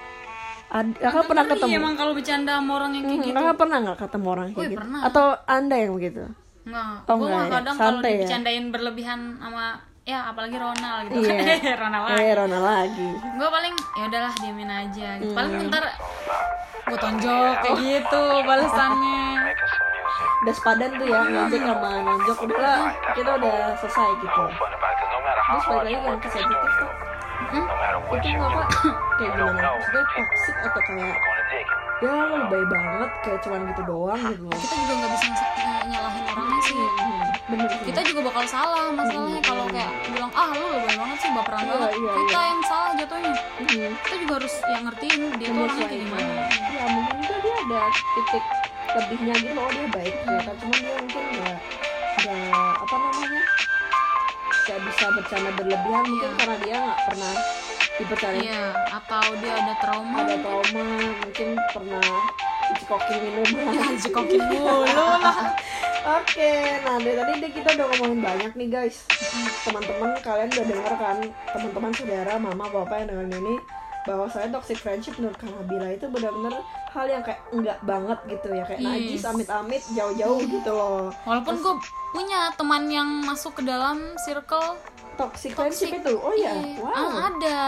[0.68, 1.66] Ad- kakak pernah ketemu?
[1.66, 3.36] iya, emang kalau bercanda sama orang yang kayak Hmm, gitu.
[3.36, 4.80] kakak pernah nggak ketemu orang kayak Wih, gitu?
[4.80, 5.00] pernah.
[5.02, 6.22] atau anda yang begitu?
[6.60, 7.50] Nggak, Oh, gue nggak mah ya?
[7.52, 8.14] kadang kalau Santai ya?
[8.16, 9.64] dibercandain berlebihan sama
[10.02, 11.18] ya apalagi Ronald gitu.
[11.26, 11.74] Iya.
[11.82, 12.20] Ronald lagi.
[12.20, 13.08] Eh Rona lagi.
[13.34, 15.20] Gue paling ya udahlah diamin aja Hmm.
[15.20, 15.34] gitu.
[15.34, 15.82] paling bentar
[16.80, 19.22] gue tonjok kayak gitu balasannya
[20.40, 22.36] udah sepadan tuh ya nonjok sama nonjok.
[22.48, 22.80] Udahlah
[23.12, 24.40] kita udah selesai gitu.
[24.40, 26.92] Terus balik lagi yang ke sensitif tuh.
[27.40, 27.66] Hmm?
[28.10, 28.68] itu kakak
[29.18, 29.68] kayak gimana?
[29.74, 31.16] Maksudnya toxic atau kayak
[32.00, 33.10] ya lo lebay banget.
[33.20, 34.56] Kayak cuman gitu doang gitu loh.
[34.56, 35.26] Kita juga nggak bisa
[35.90, 36.76] nyalahin orangnya sih.
[36.78, 37.80] Hmm, bener sih.
[37.90, 41.72] kita juga bakal salah masalahnya kalau kayak bilang ah lu lebih banget sih baperan Iya,
[41.74, 41.90] banget.
[41.96, 42.48] iya, kita iya.
[42.48, 43.32] yang salah jatuhnya.
[43.34, 46.32] Hmm, kita juga harus yang ngertiin dia tuh orangnya kayak gimana.
[46.70, 47.80] Ya mungkin juga dia ada
[48.14, 48.44] titik
[48.90, 51.58] lebihnya gitu loh dia baik ternyata cuman dia mungkin nggak
[52.20, 53.42] nggak apa namanya?
[54.60, 56.38] nggak bisa bercanda berlebihan mungkin Iya.
[56.38, 57.34] karena dia nggak pernah
[58.00, 58.62] dipercaya iya
[58.96, 60.86] atau dia ada trauma ada trauma
[61.20, 62.06] mungkin pernah
[62.70, 65.52] dicekokin minuman jekokin mulu lah.
[66.00, 69.04] Oke, nah dari tadi deh kita udah ngomongin banyak nih guys.
[69.68, 71.18] Teman-teman kalian udah dengar kan,
[71.52, 73.54] teman-teman saudara, mama, bapak yang dengerin ini
[74.08, 78.64] bahwa saya toxic friendship menurut Nabila itu benar-benar hal yang kayak enggak banget gitu ya.
[78.64, 81.12] Kayak najis amit-amit jauh-jauh gitu loh.
[81.28, 81.74] Walaupun gue
[82.10, 84.80] punya teman yang masuk ke dalam circle
[85.14, 86.14] toxic friendship itu?
[86.16, 86.80] Oh ya Iya.
[86.80, 86.94] wow.
[86.96, 87.60] Ah, ada.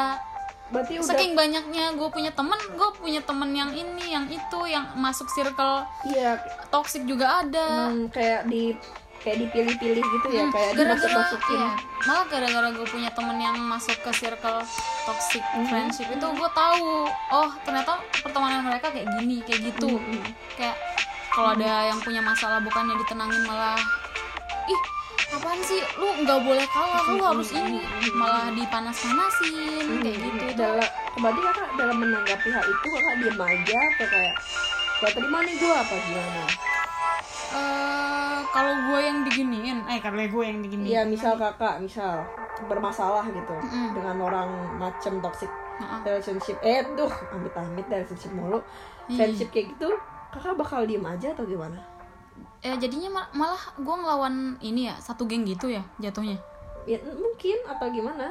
[0.73, 4.89] Berarti udah saking banyaknya gue punya temen gue punya temen yang ini yang itu yang
[4.97, 6.41] masuk circle iya.
[6.73, 7.93] Toxic juga ada.
[7.93, 8.73] Hmm, kayak di
[9.23, 11.71] kayak dipilih-pilih gitu ya kayak Hmm, gara-gara dimasuk-masukin iya,
[12.03, 14.61] malah gara-gara gue punya temen yang masuk ke circle
[15.03, 15.67] toxic Hmm.
[15.67, 19.95] friendship itu gue tahu oh ternyata pertemanan mereka kayak gini kayak gitu.
[19.95, 20.23] Hmm.
[20.55, 20.77] kayak
[21.33, 23.81] kalau ada yang punya masalah bukannya ditenangin malah
[24.69, 24.81] ih
[25.33, 25.81] apaan sih?
[25.97, 27.81] Lu nggak boleh kalah lu harus ini.
[28.13, 30.45] Malah dipanas-panasin kayak gitu.
[30.45, 30.85] Itu dalam
[31.17, 34.35] berarti kakak dalam menanggapi hal itu kakak diem aja atau kayak
[35.01, 36.43] gak terima nih gue apa gimana
[37.53, 42.25] eh kalau gue yang diginiin eh kalau gue yang diginiin Iya misal kakak misal
[42.63, 43.93] bermasalah gitu Mm-mm.
[43.93, 46.01] dengan orang macam toxic Heeh.
[46.05, 48.61] relationship eh tuh amit-amit relationship mulu
[49.05, 49.19] Iya.
[49.19, 49.89] friendship kayak gitu
[50.31, 51.77] kakak bakal diem aja atau gimana
[52.61, 56.39] eh jadinya ma- malah gue ngelawan ini ya satu geng gitu ya jatuhnya
[56.83, 58.31] ya mungkin atau gimana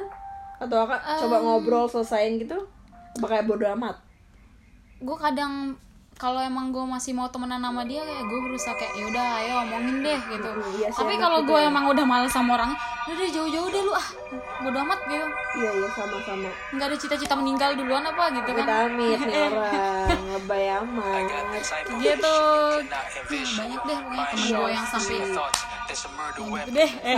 [0.56, 1.18] atau kakak Em.
[1.20, 2.56] coba ngobrol selesaiin gitu
[3.12, 4.00] apa kayak bodo amat
[4.98, 5.76] gue kadang
[6.20, 9.96] kalau emang gue masih mau temenan sama dia kayak gue berusaha kayak yaudah ayo omongin
[10.06, 10.50] deh gitu.
[10.78, 11.68] Iya tapi kalau gitu gue ya.
[11.72, 14.08] emang udah males sama orangnya udah deh jauh-jauh deh lu ah
[14.62, 15.26] bodo amat gitu.
[15.58, 16.50] Iya iya sama-sama.
[16.76, 18.64] Nggak ada cita-cita meninggal duluan apa gitu kan.
[18.64, 21.22] Kita amit nih orang ngebay amat.
[21.98, 25.42] dia tuh ya, banyak deh pokoknya temen gue yang sampai gitu
[26.72, 26.90] deh.
[27.02, 27.16] Eh,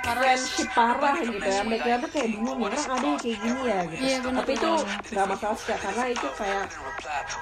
[0.01, 1.61] Karena friendship parah gitu ya.
[1.67, 3.81] mereka tuh kayak bingung orang ada yang kayak gini ya?
[3.85, 4.03] gitu.
[4.05, 4.73] Iya, bener, tapi itu
[5.13, 6.65] nggak masalah sih karena itu kayak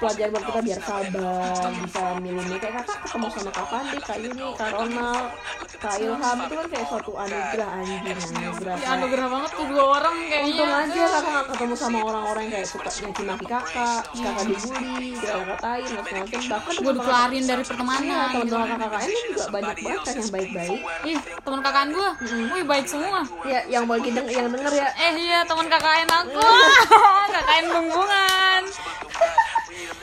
[0.01, 4.47] pelajaran buat kita biar sabar bisa milih kayak kakak ketemu sama kak Pandi kak Yuni
[4.57, 5.27] kak Ronald
[5.77, 8.03] kak Ilham itu kan kayak suatu anugerah anjing
[8.37, 8.75] anugerah.
[8.81, 10.47] Ya anugerah banget tuh dua orang kayaknya.
[10.47, 15.09] Untung aja kakak gak ketemu sama orang-orang yang kayak suka nyaki maki kakak, kakak dibully,
[15.21, 16.41] kakak-katain, macam-macam.
[16.47, 16.93] Bahkan gue
[17.37, 18.39] dikeluarin dari pertemanan gitu.
[18.49, 20.81] teman-teman kakak ini juga banyak banget kan yang baik-baik.
[21.05, 22.09] ih teman kakaan gue
[22.49, 24.89] wih baik semua Ya, yang bagi deng yang denger ya.
[24.97, 26.41] eh iya teman KKN aku
[27.35, 28.63] KKN bungkungan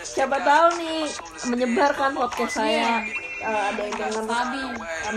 [0.03, 1.09] Siapa tahu nih
[1.49, 3.01] menyebarkan podcast saya.
[3.43, 4.61] Eh, ada yang denger kami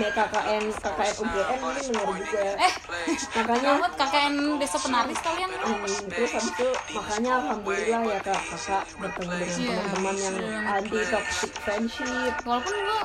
[0.08, 2.54] KKN KKN UGM mungkin denger juga ya.
[2.58, 2.72] eh
[3.36, 8.82] Makanya Selamat KKN desa penaris kalian Hmm, terus habis itu makanya alhamdulillah ya kak kakak
[8.98, 9.74] bertemu dengan Iya.
[9.86, 12.32] teman-teman yang anti toxic friendship.
[12.42, 13.00] Walaupun gue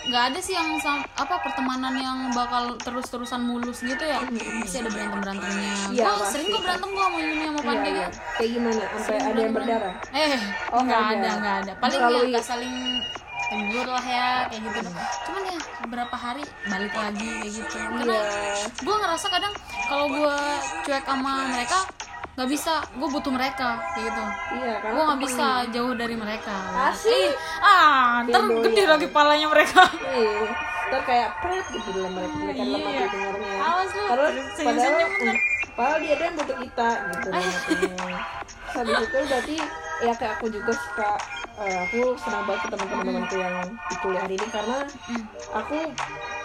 [0.00, 0.68] nggak ada sih yang
[1.12, 4.22] apa pertemanan yang bakal terus-terusan mulus gitu ya.
[4.22, 5.72] Pasti ada berantem berantemnya.
[5.90, 6.30] Iya, gue pasti.
[6.32, 8.00] sering kok berantem gue sama Yuni sama Iya, Pandi iya.
[8.00, 8.82] kan kayak gimana?
[8.96, 9.94] Sampai ada yang berdarah?
[10.10, 10.32] Eh
[10.70, 11.10] Oh, nggak ada.
[11.12, 11.30] ada.
[11.36, 11.72] nggak ada.
[11.76, 12.74] Paling ya nggak saling
[13.50, 14.78] tegur lah ya kayak gitu.
[15.26, 17.76] Cuman ya beberapa hari balik lagi kayak gitu.
[17.76, 18.66] Karena Iya.
[18.78, 19.52] gue ngerasa kadang
[19.84, 20.36] kalau gue
[20.84, 21.78] cuek sama mereka
[22.30, 22.74] nggak bisa.
[22.94, 24.22] Gue butuh mereka kayak gitu.
[24.56, 26.54] Iya karena gue nggak bisa jauh dari mereka.
[26.88, 27.10] Asik.
[27.10, 29.82] Ih, ah ntar Kayak gede lagi palanya mereka.
[30.00, 30.46] Iya.
[30.86, 32.70] Ntar kayak pret gitu dalam mereka mereka Iya.
[32.72, 33.50] lepas dengarnya.
[33.60, 34.30] Awas lu, Padahal,
[34.62, 34.94] padahal,
[35.70, 37.28] padahal dia ada yang butuh kita gitu.
[38.70, 39.56] Habis itu berarti
[40.00, 41.10] ya kayak aku juga suka
[41.60, 44.78] eh, aku senang banget ketemu teman-temanku yang di kuliah ini karena
[45.52, 45.78] aku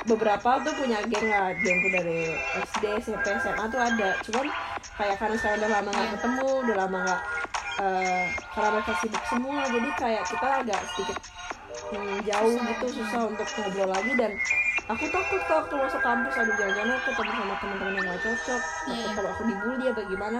[0.06, 2.36] beberapa tuh punya geng lah gengku dari
[2.68, 4.10] SD SMP SMA tuh ada.
[4.22, 4.48] Cuman
[4.96, 6.14] kayak karena sekarang udah lama nggak Iya.
[6.20, 7.22] ketemu udah lama nggak
[7.76, 11.18] eh, karena mereka sibuk semua jadi kayak kita agak sedikit
[11.92, 14.14] hmm, jauh gitu susah untuk ngobrol lagi.
[14.14, 14.32] Dan
[14.86, 18.62] aku takut tuh waktu masuk kampus aduh jangan-jangan aku ketemu sama teman-teman yang gak cocok.
[18.62, 19.10] Takut Iya.
[19.16, 20.40] kalau aku dibully apa gimana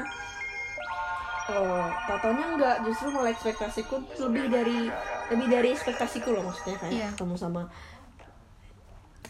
[1.46, 4.90] Oh, tatanya enggak justru malah ekspektasiku lebih dari
[5.28, 7.08] lebih dari ekspektasiku loh maksudnya kayak Iya.
[7.14, 7.62] ketemu sama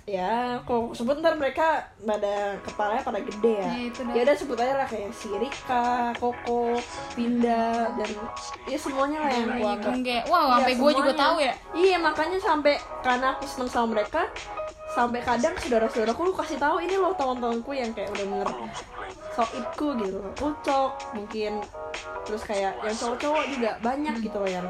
[0.06, 4.14] ya kok sebut ntar mereka pada kepalanya pada gede ya Ya, itu dah.
[4.14, 6.78] ya udah sebut aja lah kayak si Rika, Koko,
[7.12, 8.10] Pinda dan
[8.64, 10.22] ya semuanya lah yang aku anggap Enggak.
[10.30, 11.54] Wah, Iya, sampai gue juga tahu ya.
[11.74, 14.30] Iya makanya sampai karena aku seneng sama mereka
[14.88, 18.50] sampai kadang saudara-saudaraku lu kasih tahu ini loh teman-temanku yang kayak udah bener
[19.36, 21.60] soibku gitu ucok mungkin
[22.26, 24.68] terus kayak yang cowok-cowok juga banyak gitu loh yang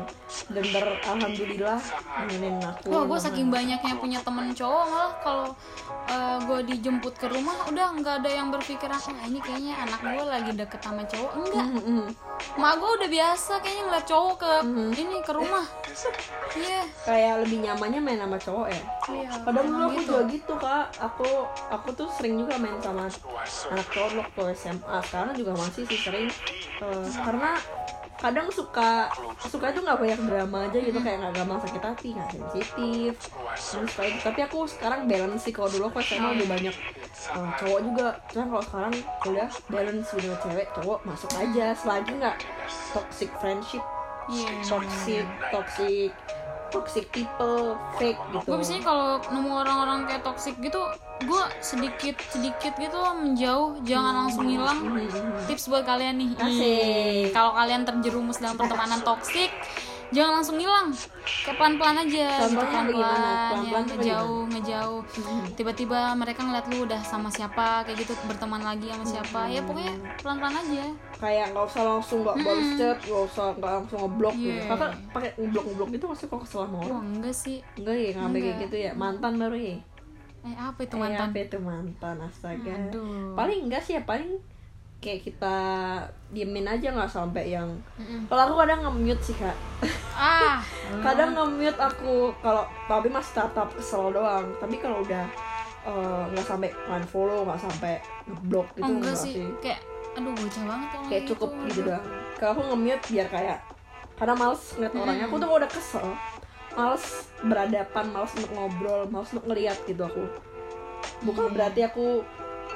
[0.52, 1.80] bener alhamdulillah
[2.28, 5.48] nemenin aku Wah, gue saking banyaknya punya temen cowok malah kalau
[6.46, 10.52] gue dijemput ke rumah udah nggak ada yang berpikiran ah ini kayaknya anak gue lagi
[10.54, 11.32] deket sama cowok.
[11.36, 11.66] Enggak.
[11.66, 12.06] Mm, mm.
[12.60, 14.90] mak gue udah biasa kayaknya ngeliat cowok ke Mhm.
[14.94, 15.66] ini ke rumah.
[16.56, 16.82] Iya.
[17.08, 18.82] Kayak lebih nyamannya main sama cowok ya?
[19.06, 20.86] Iya Padahal dulu aku juga gitu kak.
[21.00, 21.28] Aku
[21.72, 23.08] aku tuh sering juga main sama
[23.72, 26.28] anak cowok waktu SMA Sekarang juga masih sih sering.
[26.84, 27.45] Eh, Karena
[28.16, 32.30] kadang suka suka itu nggak banyak drama aja gitu kayak nggak gampang sakit hati nggak
[32.32, 33.14] sensitif.
[33.54, 36.76] Terus kayak tapi aku sekarang balance sih kalau dulu aku SMA lebih banyak
[37.36, 38.08] eh, cowok juga.
[38.32, 41.76] Cuman kalau sekarang kuliah balance gitu cewek cowok masuk aja.
[41.76, 42.36] Selagi nggak
[42.96, 43.84] toxic friendship
[44.32, 46.12] iya toxic toxic
[46.76, 48.44] toxic people fake gitu.
[48.52, 50.84] gue biasanya kalau nemu orang-orang kayak toxic gitu
[51.24, 54.84] gue sedikit sedikit gitu menjauh jangan langsung hilang.
[55.48, 56.32] Tips buat kalian nih.
[57.32, 59.48] Kalau kalian terjerumus dalam pertemanan toxic
[60.10, 60.90] jangan langsung hilang.
[61.26, 62.54] Kayak pelan-pelan aja gitu.
[62.54, 62.70] Bagaimana?
[62.70, 65.02] pelan-pelan ya, Pelan-pelan tuh ngejauh ngejauh.
[65.54, 69.40] Tiba-tiba mereka ngeliat lu udah sama siapa kayak gitu berteman lagi sama siapa.
[69.48, 70.86] Ya pokoknya pelan-pelan aja.
[71.16, 74.52] Kayak nggak usah langsung nggak balas chat nggak usah nggak langsung ngeblok gitu.
[74.52, 74.64] Iya.
[74.68, 77.04] kakak pakai ngeblok ngeblok itu masih kok kesel sama wah orang?
[77.10, 77.58] enggak sih.
[77.76, 78.92] Enggak ya nggak kayak gitu ya.
[78.94, 79.78] Mantan baru ya?
[80.46, 82.16] Eh apa itu Eh, mantan apa itu mantan?
[82.22, 82.72] Astaga.
[82.72, 83.34] Aduh.
[83.34, 84.38] paling enggak sih ya paling
[85.06, 85.58] kayak kita
[86.34, 87.70] diemin aja nggak sampai yang
[88.26, 89.54] kalau aku kadang nge-mute sih kak.
[90.18, 90.66] Ah.
[91.06, 94.50] Kadang nge-mute aku kalau tapi masih tetap kesel doang.
[94.58, 95.30] Tapi kalau udah
[95.86, 99.48] eh, nggak sampai unfollow nggak sampai ngeblok gitu oh, enggak sih sih.
[99.62, 101.82] kayak aduh bocah banget kalau kayak cukup gitu.
[101.86, 102.06] doang.
[102.42, 103.58] Kalau aku nge-mute biar kayak
[104.18, 105.26] karena males ngeliat orangnya.
[105.30, 106.08] Aku tuh kalau udah kesel
[106.76, 107.06] males
[107.40, 110.26] berhadapan males untuk ngobrol males untuk ngeliat gitu aku.
[111.22, 112.26] Bukan berarti aku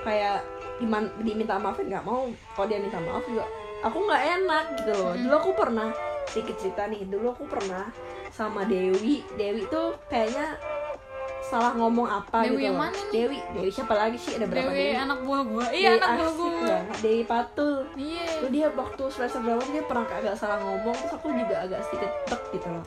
[0.05, 0.45] kayak
[0.79, 2.27] diman diminta maafin nggak mau.
[2.55, 3.45] Kalau dia minta maaf juga
[3.83, 5.13] aku nggak enak gitu loh.
[5.15, 5.89] Dulu aku pernah
[6.29, 7.91] sedikit cerita nih dulu aku pernah
[8.31, 9.23] sama Dewi.
[9.35, 10.55] Dewi tuh kayaknya
[11.39, 12.83] salah ngomong apa Dewi gitu yang loh.
[12.87, 13.11] mana nih?
[13.11, 14.37] Dewi Dewi siapa lagi sih?
[14.37, 15.65] Ada berapa Dewi Dewi, anak buah gua.
[15.73, 16.51] Iya Dewi anak buah gua.
[16.69, 16.97] banget.
[17.01, 17.75] Dewi Patul.
[17.97, 18.25] Iya.
[18.39, 22.11] Terus dia waktu semester berapa dia pernah agak salah ngomong terus aku juga agak sedikit
[22.27, 22.85] tek gitu loh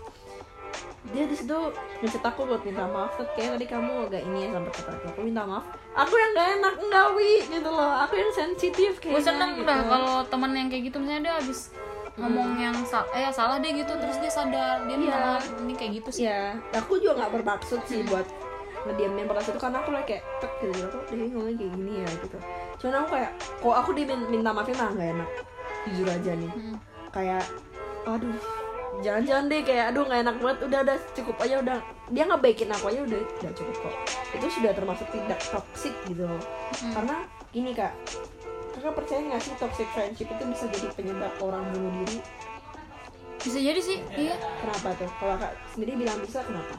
[1.11, 1.59] dia di situ
[1.99, 5.05] ngechat aku buat minta maaf Tet, kayak tadi kamu agak ini ya sampai kata aku
[5.11, 5.65] aku minta maaf.
[5.93, 7.93] Aku yang gak enak enggak wi gitu loh.
[8.07, 9.67] Aku yang sensitif gue kayaknya seneng gitu.
[9.67, 11.61] dah kalau teman yang kayak gitu misalnya dia habis
[12.13, 15.27] ngomong yang sa eh salah deh gitu terus dia sadar dia minta Iya.
[15.27, 16.25] maaf ini kayak gitu sih.
[16.31, 18.25] Ya aku juga nggak bermaksud sih buat
[18.83, 22.09] ngediamin pada itu karena aku lagi kayak tek gitu kok dia ngomongnya kayak gini ya
[22.15, 22.39] gitu.
[22.79, 25.29] Cuman aku kayak kok aku diminta maafin mah nggak enak.
[25.91, 26.51] Jujur aja nih.
[26.55, 26.77] Hmm.
[27.11, 27.45] kayak
[28.03, 28.33] aduh
[29.01, 30.59] jangan-jangan deh kayak aduh nggak enak banget.
[30.69, 31.79] Udah udah cukup aja udah.
[32.13, 33.95] Dia ngebaikin aku aja udah udah cukup kok.
[34.37, 36.43] Itu sudah termasuk tidak toxic gitu loh.
[36.83, 36.93] Hmm.
[36.93, 37.17] karena
[37.49, 37.93] gini kak.
[38.73, 42.19] Kakak percaya nggak sih toxic friendship itu bisa jadi penyebab orang bunuh diri?
[43.41, 44.37] Bisa jadi sih iya.
[44.61, 45.11] Kenapa tuh?
[45.17, 46.77] Kalau kak sendiri bilang bisa kenapa?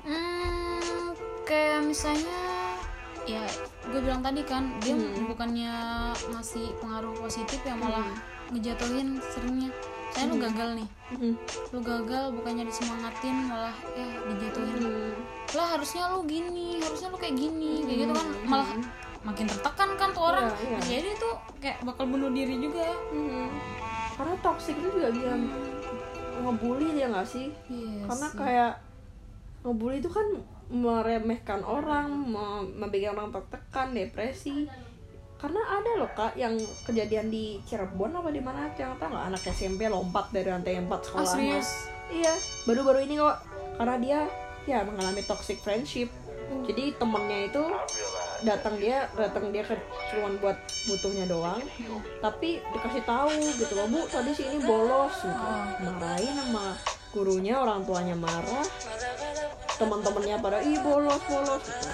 [0.00, 1.12] Hmm,
[1.44, 2.40] kayak misalnya
[3.28, 3.44] ya
[3.84, 5.28] gue bilang tadi kan dia Hmm.
[5.28, 5.72] bukannya
[6.32, 8.08] ngasih pengaruh positif ya malah
[8.50, 9.70] ngejatuhin seringnya.
[10.10, 10.88] Saya lu gagal nih.
[11.10, 11.32] Mhm.
[11.70, 14.78] lu gagal bukannya disemangatin malah eh dijatuhin.
[14.82, 15.14] Hmm.
[15.50, 18.28] lah harusnya lu gini harusnya lu kayak gini kayak gitu kan.
[18.46, 18.68] Malah
[19.20, 20.46] makin tertekan kan tuh orang.
[20.46, 20.78] Iya.
[20.78, 22.86] Bisa jadi tuh kayak bakal bunuh diri juga.
[23.10, 23.46] Mhm.
[24.14, 25.32] karena toxic itu juga bisa
[26.40, 27.48] ngebully dia nggak sih?
[27.68, 28.72] Iya karena kayak
[29.62, 30.26] ngebully itu kan
[30.70, 34.68] meremehkan orang me- membuat orang tertekan depresi
[35.40, 36.52] karena ada loh kak yang
[36.84, 39.24] kejadian di Cirebon apa di mana yang tahu nggak?
[39.32, 41.68] Anak SMP lompat dari lantai 4 Ah, sekolahnya serius?
[42.12, 42.34] iya
[42.68, 43.36] baru-baru ini kok.
[43.80, 44.20] Karena dia
[44.68, 46.12] ya mengalami toxic friendship.
[46.66, 47.64] Jadi temennya itu
[48.42, 49.78] datang dia datang dia ke
[50.12, 51.62] cuman buat butuhnya doang.
[52.20, 55.46] Tapi dikasih tahu gitu loh bu tadi si ini bolos gitu.
[55.88, 56.76] Marahin sama
[57.16, 58.66] gurunya orang tuanya marah.
[59.80, 61.88] Teman-temannya pada ih bolos bolos gitu.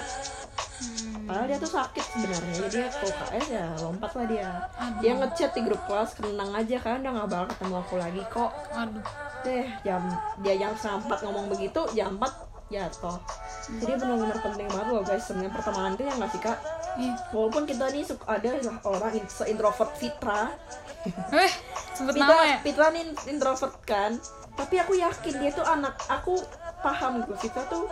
[1.27, 4.49] Padahal dia tuh sakit sebenarnya jadi dia ke UKS ya lompat lah dia.
[5.03, 8.51] Dia ngechat di grup kelas kenang aja kan udah gak bakal ketemu aku lagi kok.
[8.71, 9.05] Aduh.
[9.43, 10.01] Deh jam
[10.39, 12.33] dia jam setengah empat ngomong begitu jam empat
[12.67, 13.19] jatuh.
[13.79, 16.57] Jadi benar-benar penting banget loh guys sebenarnya pertemanan itu yang nggak sih kak?
[16.97, 17.13] Iya.
[17.31, 20.41] Walaupun kita nih suka ada lah orang in- se-introvert Fitra.
[21.31, 21.51] Eh
[21.95, 22.57] sebut Fitra, nama ya?
[22.59, 24.11] Fitra nih introvert kan.
[24.57, 26.35] Tapi aku yakin dia tuh anak aku
[26.83, 27.87] paham gitu Fitra tuh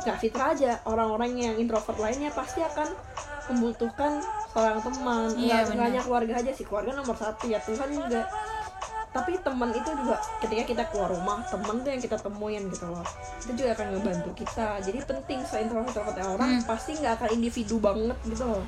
[0.00, 2.88] nggak Fitra aja orang-orang yang introvert lainnya pasti akan
[3.52, 5.28] membutuhkan seorang teman.
[5.36, 8.24] Iya, nggak hanya keluarga aja sih keluarga nomor satu ya Tuhan juga.
[9.10, 13.02] Tapi teman itu juga ketika kita keluar rumah teman tuh yang kita temuin gitu loh.
[13.42, 14.68] Itu juga akan ngebantu kita.
[14.86, 18.62] Jadi penting seintrovert introvertnya orang pasti nggak akan individu banget gitu loh.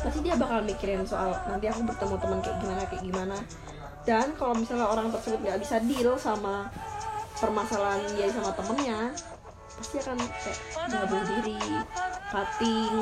[0.00, 3.36] Pasti dia bakal mikirin soal nanti aku bertemu teman kayak gimana kayak gimana.
[4.02, 6.66] Dan kalau misalnya orang tersebut nggak bisa deal sama
[7.38, 9.14] permasalahan dia sama temennya
[9.80, 11.56] pasti akan kayak nggak bunuh diri
[12.28, 12.94] cutting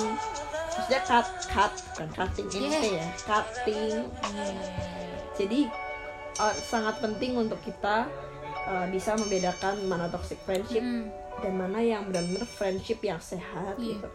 [0.70, 2.94] maksudnya cut cut bukan cutting ini Yeah.
[2.94, 3.94] ya cutting
[5.34, 5.60] jadi
[6.36, 8.06] uh, sangat penting untuk kita
[8.64, 11.10] uh, bisa membedakan mana toxic friendship Hmm.
[11.38, 13.94] dan mana yang benar-benar friendship yang sehat Iya.
[13.94, 14.08] gitu.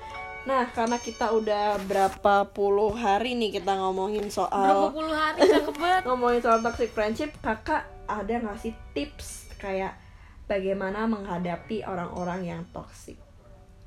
[0.43, 5.71] Nah, karena kita udah berapa puluh hari nih kita ngomongin berapa soal puluh hari cakep
[5.73, 9.95] banget ngomongin soal toxic friendship, kakak ada ngasih tips kayak
[10.45, 13.15] bagaimana menghadapi orang-orang yang toxic.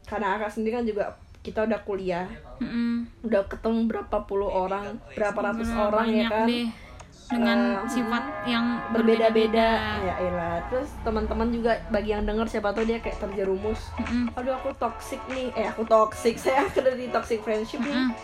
[0.07, 1.05] Karena kakak sendiri kan juga
[1.43, 2.27] kita udah kuliah,
[2.59, 3.07] Mm-mm.
[3.23, 6.67] udah ketemu berapa puluh orang, berapa ratus orang ya kan, deh
[7.27, 9.99] dengan Eh, sifat yang berbeda-beda.
[9.99, 10.63] Ya elah.
[10.71, 14.31] Terus teman-teman juga bagi yang denger siapa tahu dia kayak terjerumus Mm-mm.
[14.35, 18.15] aduh aku toxic nih eh aku toxic saya ada di toxic friendship nih Mm-mm.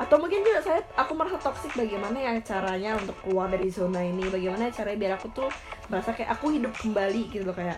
[0.00, 4.24] Atau mungkin juga saya aku merasa toxic bagaimana ya caranya untuk keluar dari zona ini
[4.26, 5.48] bagaimana caranya biar aku tuh
[5.86, 7.76] merasa kayak aku hidup kembali gitu loh kayak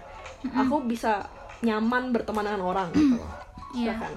[0.49, 1.27] aku bisa
[1.61, 3.31] nyaman berteman dengan orang gitu loh
[3.73, 3.97] Iya.
[3.97, 4.15] Silakan.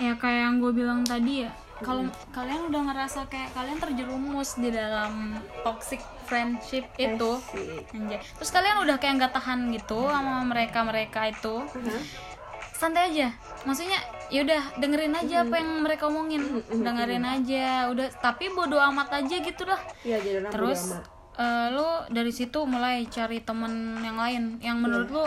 [0.00, 4.68] ya kayak yang gue bilang tadi ya kalau kalian udah ngerasa kayak kalian terjerumus di
[4.68, 7.84] dalam toxic friendship itu Asik.
[7.92, 8.20] anjay.
[8.20, 12.02] terus kalian udah kayak nggak tahan gitu sama mereka mereka itu Hah?
[12.80, 13.28] Santai aja.
[13.62, 16.40] Maksudnya yaudah dengerin aja apa yang mereka omongin.
[16.66, 18.08] Dengerin aja udah.
[18.16, 21.04] Tapi bodo amat aja gitu lah Iya jadi orang terus amat.
[21.36, 24.42] eh, lo dari situ mulai cari temen yang lain.
[24.58, 25.14] Yang menurut Iya.
[25.14, 25.24] lo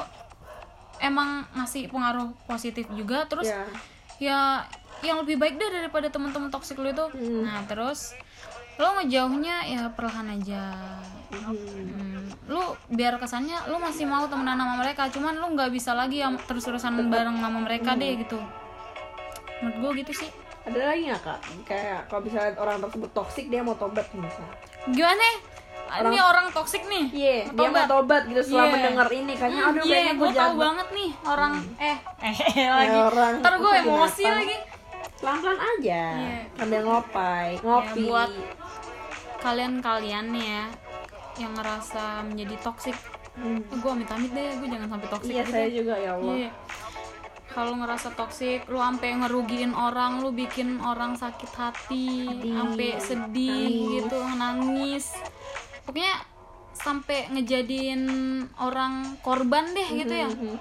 [1.00, 3.24] emang ngasih pengaruh positif juga.
[3.26, 3.62] Terus ya
[4.18, 4.40] ya
[5.02, 7.06] yang lebih baik deh daripada teman-teman toksik lu itu.
[7.06, 7.44] Hmm.
[7.44, 8.18] nah terus
[8.76, 10.64] lo ngejauhnya ya perlahan aja.
[11.30, 11.50] Hmm.
[11.50, 16.20] Hmm, lu biar kesannya lu masih mau temenan sama mereka cuman lu nggak bisa lagi
[16.20, 18.38] yang terus-terusan bareng sama mereka deh gitu.
[19.60, 20.30] Menurut gue gitu sih.
[20.64, 21.40] Ada lagi nggak kak?
[21.64, 24.54] Kayak kalau misalnya orang tersebut toxic dia mau tobat misalnya
[24.86, 25.28] gimana?
[25.94, 27.06] Ini orang toksik nih.
[27.08, 28.26] Iya, dia mau tobat.
[28.26, 28.74] gitu setelah Iya.
[28.74, 29.34] mendengar ini.
[29.36, 30.58] Kayaknya aduh iya kayaknya gue jago.
[30.58, 31.98] banget nih orang eh
[32.58, 32.98] eh lagi.
[33.00, 34.38] orang ntar gue emosi binatang.
[34.40, 34.58] lagi
[35.24, 36.04] Pelan-pelan aja.
[36.20, 36.40] Iya.
[36.60, 37.88] Sambil ngopai, ngopi.
[37.96, 38.32] Ya, buat
[39.40, 40.64] kalian-kalian nih ya
[41.40, 42.98] yang ngerasa menjadi toksik
[43.34, 43.66] Hmm.
[43.66, 46.34] gue amit-amit deh gue jangan sampai toksik Iya, gitu saya juga ya Allah.
[46.38, 46.52] Iya.
[47.50, 53.90] Kalau ngerasa toksik, lu sampai ngerugiin orang, lu bikin orang sakit hati, sampai sedih nangis.
[53.90, 55.06] gitu, nangis.
[55.82, 56.14] Pokoknya
[56.74, 58.02] sampai ngejadiin
[58.58, 60.30] orang korban deh gitu ya.
[60.30, 60.58] Mhm.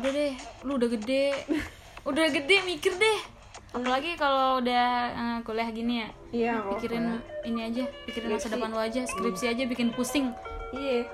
[0.00, 0.32] Udah deh,
[0.64, 1.24] lu udah gede.
[2.08, 3.18] udah gede mikir deh.
[3.72, 6.08] Apalagi kalau udah eh, kuliah gini ya.
[6.32, 10.32] Iya, Pikirin ini aja, pikirin masa depan lu aja, skripsi aja bikin pusing.
[10.72, 11.08] Iya.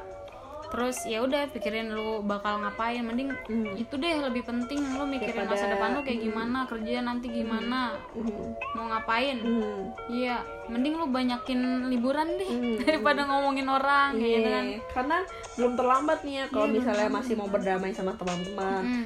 [0.68, 3.72] Terus ya udah pikirin lu bakal ngapain mending Hmm.
[3.72, 7.81] itu deh lebih penting lu mikirin masa Daripada- depan lu kayak gimana kerja nanti gimana
[8.12, 8.44] Mhm.
[8.74, 9.81] mau ngapain Mhm.
[10.11, 10.37] iya
[10.68, 12.76] mending lu banyakin liburan deh Hmm.
[12.85, 15.16] daripada ngomongin orang kayak gitu kan Iya, karena
[15.57, 19.05] belum terlambat nih ya kalau Iya, misalnya masih mau berdamai sama teman-teman, Mm.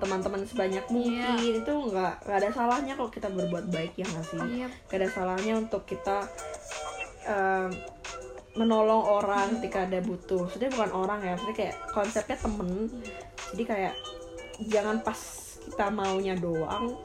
[0.00, 4.40] teman-teman sebanyak mungkin itu nggak nggak ada salahnya kalau kita berbuat baik ya nggak sih?
[4.40, 4.68] Iya.
[4.86, 6.24] Gak ada salahnya untuk kita
[7.22, 7.70] em,
[8.52, 10.44] menolong orang ketika ada butuh.
[10.44, 12.70] Maksudnya bukan orang ya, maksudnya kayak konsepnya temen.
[13.52, 13.94] Jadi kayak
[14.68, 15.18] jangan pas
[15.62, 16.98] kita maunya doang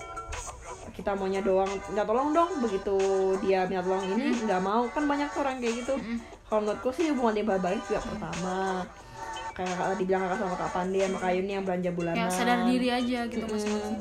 [0.97, 2.97] kita maunya doang minta tolong dong begitu
[3.45, 4.89] dia minta tolong ini nggak mau.
[4.89, 5.93] Kan banyak orang kayak gitu.
[6.49, 8.81] Kalau menurutku sih hubungan yang baik juga pertama.
[9.53, 12.17] Kayak kakak tadi bilang kakak sama kak Pandi sama kak Yuni yang belanja bulanan.
[12.17, 13.97] Kayak sadar diri aja gitu masing-masing.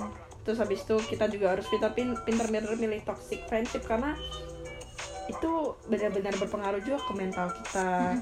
[0.47, 4.15] Terus habis itu kita juga harus kita pin pinter-pinter milih toxic friendship karena
[5.27, 5.53] itu
[5.87, 8.17] benar-benar berpengaruh juga ke mental kita.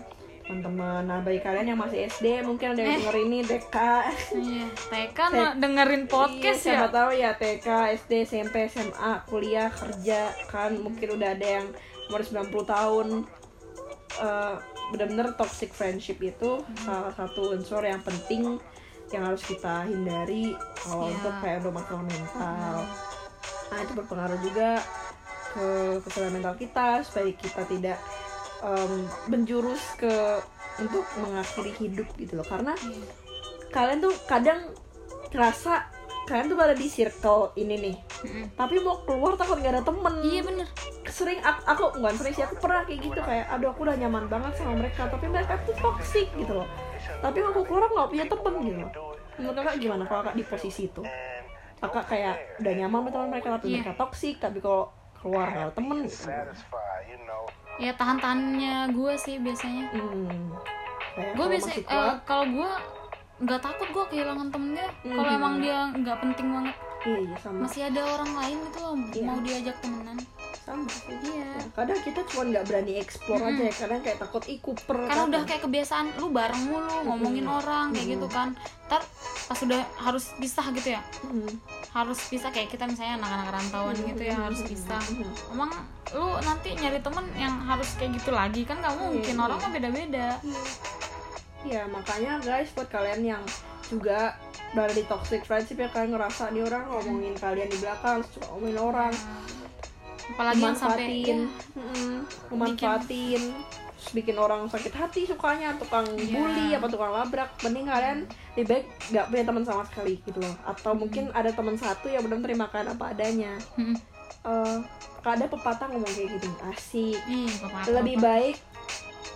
[0.45, 3.77] Teman-teman nah bagi kalian yang masih SD mungkin ada yang denger ini TK
[4.37, 5.19] iya TK
[5.57, 6.77] dengerin podcast Iya, ya?
[6.77, 11.67] siapa tahu ya TK SD SMP SMA kuliah kerja kan mungkin udah ada yang
[12.13, 13.09] umur 90 tahun.
[14.15, 14.55] Eh,
[14.93, 18.61] benar-benar toxic friendship itu salah satu unsur yang penting
[19.11, 21.15] yang harus kita hindari kalau Iya.
[21.17, 22.77] untuk kayak udah masalah mental
[23.65, 24.69] nah itu berpengaruh juga
[25.55, 25.67] ke
[26.03, 27.99] kesehatan mental kita supaya kita tidak
[28.61, 30.11] em, menjurus ke
[30.77, 32.45] untuk mengakhiri hidup gitu loh.
[32.45, 32.75] Karena
[33.71, 34.75] kalian tuh kadang
[35.31, 35.91] ngerasa
[36.25, 38.47] kalian tuh berada di circle ini nih Mm-mm.
[38.57, 40.15] tapi mau keluar takut gak ada temen.
[40.25, 40.69] Iya bener.
[41.05, 44.25] Sering aku, aku bukan sering sih aku pernah kayak gitu kayak aduh aku udah nyaman
[44.27, 46.69] banget sama mereka tapi mereka tuh toxic gitu loh.
[47.21, 48.93] Tapi kalau aku keluar nggak punya temen gitu loh.
[49.37, 50.03] Menurut kakak gimana?
[50.09, 51.03] Kalau kakak di posisi itu
[51.83, 52.35] kakak kayak
[52.65, 53.75] udah nyaman sama teman mereka tapi Iya.
[53.77, 54.89] mereka toxic tapi kalau
[55.25, 56.05] keluar ada temen.
[57.75, 59.89] ya tahan-tahannya gue sih biasanya.
[59.91, 60.53] Hmm.
[61.17, 62.71] Gue kalau biasa eh, kuat, kalau gue
[63.41, 64.87] nggak takut gue kehilangan temennya.
[65.01, 65.39] Kalau Mhm.
[65.41, 66.77] emang dia nggak penting banget.
[67.05, 67.59] Iya iya sama.
[67.65, 69.25] Masih ada orang lain gitu loh Iya.
[69.25, 70.19] mau diajak temenan
[70.65, 70.89] sama.
[70.89, 71.45] Sih iya.
[71.55, 73.75] Ya, kadang kita cuma nggak berani explore aja ya.
[73.77, 74.97] Kadang kayak takut ih kuper.
[75.05, 78.57] Karena udah kayak kebiasaan lu bareng mulu ngomongin orang kayak gitu kan.
[78.89, 79.05] Ntar
[79.45, 81.03] pas udah harus pisah gitu ya?
[81.21, 81.53] Hmm.
[81.95, 84.99] harus pisah kayak kita misalnya anak-anak rantauan gitu ya harus pisah.
[84.99, 85.31] Hmm.
[85.55, 85.71] emang
[86.11, 88.67] lu nanti nyari temen yang harus kayak gitu lagi?
[88.67, 89.65] Kan nggak mungkin Iya, orang iya.
[89.65, 90.29] mah beda-beda.
[91.65, 93.43] Ya makanya guys buat kalian yang
[93.87, 94.35] juga
[94.75, 99.13] di toxic friendship ya kalian ngerasa nih orang ngomongin kalian di belakang suka ngomongin orang
[100.33, 101.39] apalagi yang sampai memanfaatin.
[101.77, 103.43] Ya, memanfaatin.
[103.95, 106.37] Terus bikin orang sakit hati sukanya tukang Iya.
[106.37, 108.19] bully apa tukang labrak mending kalian
[108.53, 110.55] lebih baik nggak punya teman sama sekali gitu loh.
[110.69, 113.53] Atau mungkin ada teman satu yang benar terima kalian apa adanya.
[113.81, 113.97] Mm-mm.
[114.45, 114.79] Eh,
[115.25, 116.49] ada pepatah ngomong kayak gitu.
[116.69, 117.17] Asik.
[117.65, 118.57] Bapak lebih baik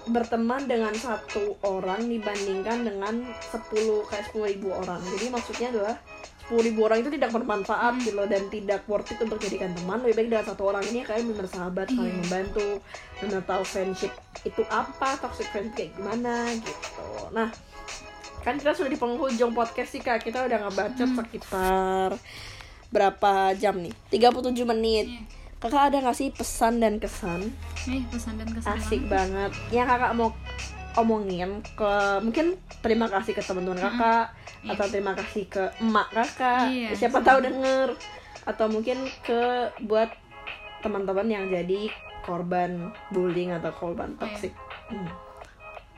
[0.08, 5.00] berteman dengan satu orang dibandingkan dengan 10 kayak 10 ribu orang.
[5.16, 5.96] Jadi maksudnya adalah
[6.48, 10.00] 10 ribu orang itu tidak bermanfaat gitu loh dan tidak worth it untuk jadikan teman.
[10.00, 12.20] Lebih baik dengan satu orang ini kalian benar sahabat saling Iya.
[12.22, 12.66] membantu
[13.18, 17.04] benar tahu friendship itu apa toxic friendship kayak gimana gitu.
[17.30, 17.52] Nah
[18.38, 20.22] kan kita sudah di penghujung podcast sih kak.
[20.22, 21.18] Kita udah ngebacot Hmm.
[21.18, 22.10] sekitar
[22.88, 23.92] berapa jam nih?
[24.08, 25.06] 37 menit.
[25.06, 25.36] Iya.
[25.58, 27.50] kakak ada nggak sih pesan dan kesan?
[27.84, 29.50] Nih pesan dan kesan asik banget.
[29.68, 30.30] Yang kakak mau
[30.98, 34.34] omongin ke mungkin terima kasih ke teman-teman kakak
[34.66, 37.94] atau terima kasih ke emak kakak Iya, siapa tahu denger
[38.42, 40.10] atau mungkin ke buat
[40.82, 41.90] teman-teman yang jadi
[42.22, 44.26] korban bullying atau korban Oke.
[44.26, 44.52] toxic
[44.88, 45.04] Hmm.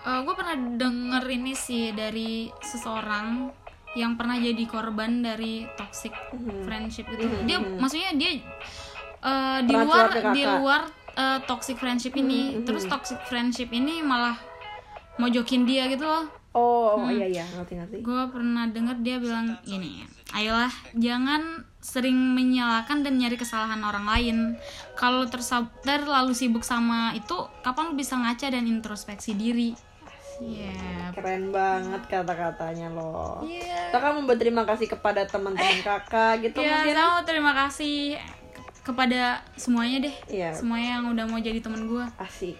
[0.00, 3.52] gue Eh, pernah denger ini sih dari seseorang
[3.92, 6.62] yang pernah jadi korban dari toxic Mhm.
[6.64, 7.26] friendship gitu.
[7.26, 7.46] Mhm.
[7.46, 8.32] Dia maksudnya dia
[9.20, 12.64] eh, di luar di luar eh, toxic friendship ini, Mhm.
[12.64, 14.38] terus toxic friendship ini malah
[15.20, 16.24] mojokin dia gitu loh.
[16.50, 17.06] oh, Hmm.
[17.06, 21.42] oh iya iya ngerti ngerti Gue pernah denger dia bilang gini, ayolah jangan
[21.78, 24.36] sering menyalahkan dan nyari kesalahan orang lain.
[24.92, 25.24] Kalau
[25.80, 29.72] terlalu sibuk sama itu, kapan lu bisa ngaca dan introspeksi diri?
[30.38, 31.12] Iya.
[31.12, 33.92] keren banget kata-katanya loh Iya.
[33.92, 38.16] kakak mau berterima kasih kepada teman-teman kakak gitu Ya, mungkin saya mau terima kasih
[38.80, 40.14] kepada semuanya deh.
[40.26, 40.56] Iya.
[40.56, 42.04] Semuanya yang udah mau jadi temen gue.
[42.16, 42.56] asik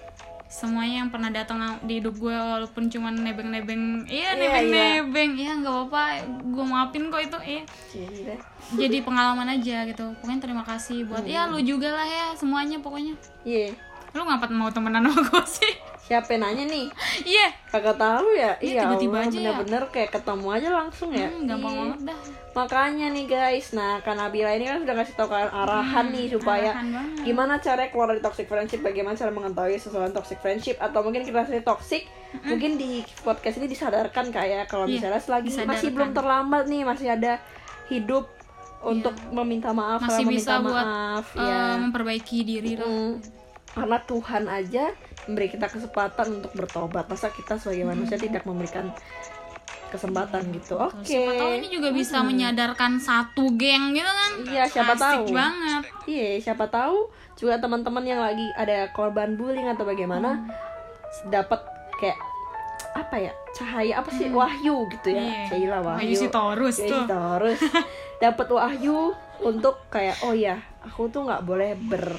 [0.51, 4.03] Semuanya yang pernah datang di hidup gue walaupun cuman nebeng-nebeng.
[4.11, 5.31] Iya, Iya, nebeng-nebeng.
[5.39, 6.03] Iya, nggak apa-apa.
[6.43, 7.39] Gue maafin kok itu.
[7.39, 7.63] Iya.
[7.95, 8.35] Iya.
[8.75, 10.11] Jadi pengalaman aja gitu.
[10.19, 13.15] Pokoknya terima kasih buat ya lu juga lah ya semuanya pokoknya.
[13.47, 13.79] Iya.
[14.11, 15.73] Lu ngapain mau temenan sama gue sih?
[16.01, 16.87] Siapa yang nanya nih?
[17.23, 17.47] Iya.
[17.71, 18.59] Kagak tahu ya.
[18.59, 19.43] Iya, Iya, tiba-tiba Allah, aja ya.
[19.47, 21.29] bener-bener kayak ketemu aja langsung ya.
[21.31, 21.81] Hmm, gampang Iya.
[21.81, 22.19] banget dah.
[22.51, 26.71] Makanya nih guys, nah Kak Nabila ini kan sudah kasih tahu kalian arahan nih supaya
[26.73, 30.99] Hmm, arahan gimana cara keluar dari toxic friendship, bagaimana cara mengetahui seseorang toxic friendship atau
[31.01, 32.11] mungkin kita sendiri toxic.
[32.43, 37.07] Mungkin di podcast ini disadarkan kayak kalau Iya, misalnya selagi masih belum terlambat nih, masih
[37.09, 37.39] ada
[37.87, 38.27] hidup
[38.83, 40.07] untuk meminta maaf, Iya.
[40.11, 41.63] Masih bisa meminta buat maaf, eh, ya.
[41.79, 42.91] memperbaiki diri lah.
[43.71, 44.91] Karena Tuhan aja
[45.25, 47.07] memberi kita kesempatan untuk bertobat.
[47.07, 48.91] Masa kita sebagai manusia tidak memberikan
[49.89, 50.79] kesempatan gitu.
[50.79, 51.03] Oke.
[51.05, 54.33] Siapa tahu ini juga bisa menyadarkan satu geng gitu kan.
[54.45, 55.25] Iya, siapa Asik tahu.
[55.31, 55.83] banget.
[56.05, 60.47] Iya, siapa tahu juga teman-teman yang lagi ada korban bullying atau bagaimana
[61.27, 61.59] dapat
[61.97, 62.19] kayak
[62.91, 65.43] apa ya cahaya apa sih wahyu gitu ya Iya.
[65.49, 66.91] Cila wahyu Wahyu si Taurus tuh.
[66.91, 67.61] si Taurus
[68.23, 72.19] dapat wahyu untuk kayak oh ya aku tuh nggak boleh ber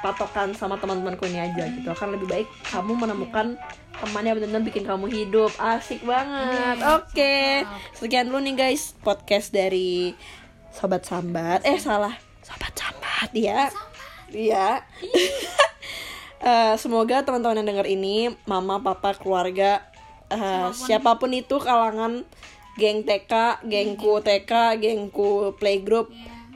[0.00, 1.88] patokan sama teman-temanku ini aja gitu.
[1.92, 3.58] Akan lebih baik kamu menemukan
[3.98, 5.50] teman yang benar-benar bikin kamu hidup.
[5.58, 6.78] Asik banget.
[6.98, 7.66] Oke.
[7.98, 10.16] Sekian dulu nih guys podcast dari
[10.72, 11.62] sobat sambat.
[11.62, 12.14] Eh salah.
[12.42, 13.70] Sobat sambat ya
[14.32, 14.68] iya.
[16.42, 19.78] Eh, semoga teman-teman yang denger ini mama papa keluarga
[20.26, 21.30] eh, siapa pun.
[21.30, 22.26] itu kalangan
[22.74, 26.10] geng TK gengku TK gengku playgroup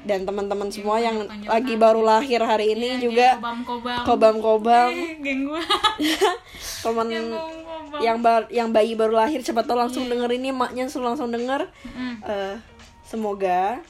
[0.06, 4.90] dan teman-teman semua yang lagi baru lahir hari ini juga kobam kobam kobam-kobam.
[5.24, 5.62] Geng gua.
[6.86, 7.06] Teman
[7.98, 11.66] yang ba- yang bayi baru lahir cepat langsung denger ini maknya langsung langsung denger.
[11.82, 12.16] Mm.
[12.22, 12.54] Eh,
[13.02, 13.82] semoga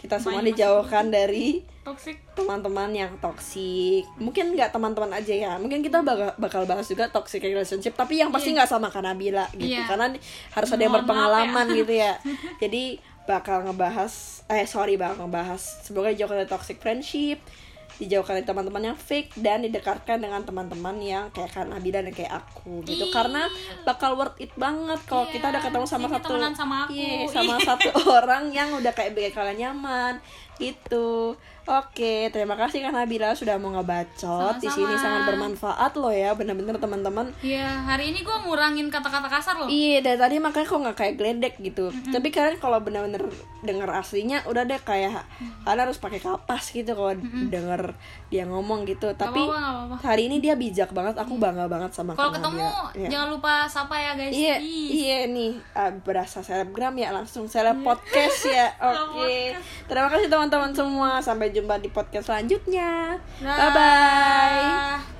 [0.00, 1.64] kita semua dijauhkan dari
[2.36, 5.52] teman-teman yang toksik mungkin nggak teman-teman aja ya.
[5.56, 9.46] Mungkin kita bakal, bakal bahas juga toxic relationship tapi yang pasti nggak sama karena Nabila
[9.56, 9.74] gitu.
[9.74, 9.88] Iya.
[9.88, 10.06] karena
[10.54, 11.76] harus ada yang maaf berpengalaman ya.
[11.82, 12.12] gitu ya.
[12.62, 12.82] Jadi
[13.28, 17.38] bakal ngebahas eh sorry bakal ngebahas semoga dijauhkan dari toxic friendship
[18.00, 22.32] dijauhkan dari teman-teman yang fake dan didekatkan dengan teman-teman yang kayak Kak Nabila dan kayak
[22.32, 23.12] aku gitu Ih.
[23.12, 23.44] karena
[23.84, 26.92] bakal worth it banget kalau Iya, kita udah ketemu sama ini satu sama aku.
[26.96, 27.88] Iya, sama satu
[28.24, 30.14] orang yang udah kayak bikin kalian nyaman
[30.56, 36.32] gitu oke terima kasih Kak Nabila sudah mau ngebacot di sini sangat bermanfaat loh ya
[36.32, 39.68] bener-bener teman-teman Iya, hari ini gua ngurangin kata-kata kasar loh.
[39.70, 41.88] Iya dari tadi makanya kok nggak kayak geledek gitu.
[41.88, 43.26] Tapi kalian kalau bener-bener
[43.64, 45.24] denger aslinya udah deh kayak
[45.64, 47.16] kalian harus pakai kapas gitu kalau
[47.48, 47.96] denger
[48.28, 49.12] dia ngomong gitu.
[49.16, 49.96] Tapi apa-apa, nggak apa-apa.
[50.04, 51.16] hari ini dia bijak banget.
[51.16, 52.68] Aku bangga banget sama Kalau ketemu.
[52.96, 53.08] Iya.
[53.08, 54.32] jangan lupa sapa ya guys.
[54.34, 58.68] Iya, iya nih ah, berasa selebgram ya langsung seleb podcast ya.
[59.10, 59.54] Oke.
[59.86, 61.10] Terima kasih teman-teman semua.
[61.20, 63.18] Sampai jumpa di podcast selanjutnya.
[63.42, 64.62] Bye bye.
[64.64, 65.19] Dah.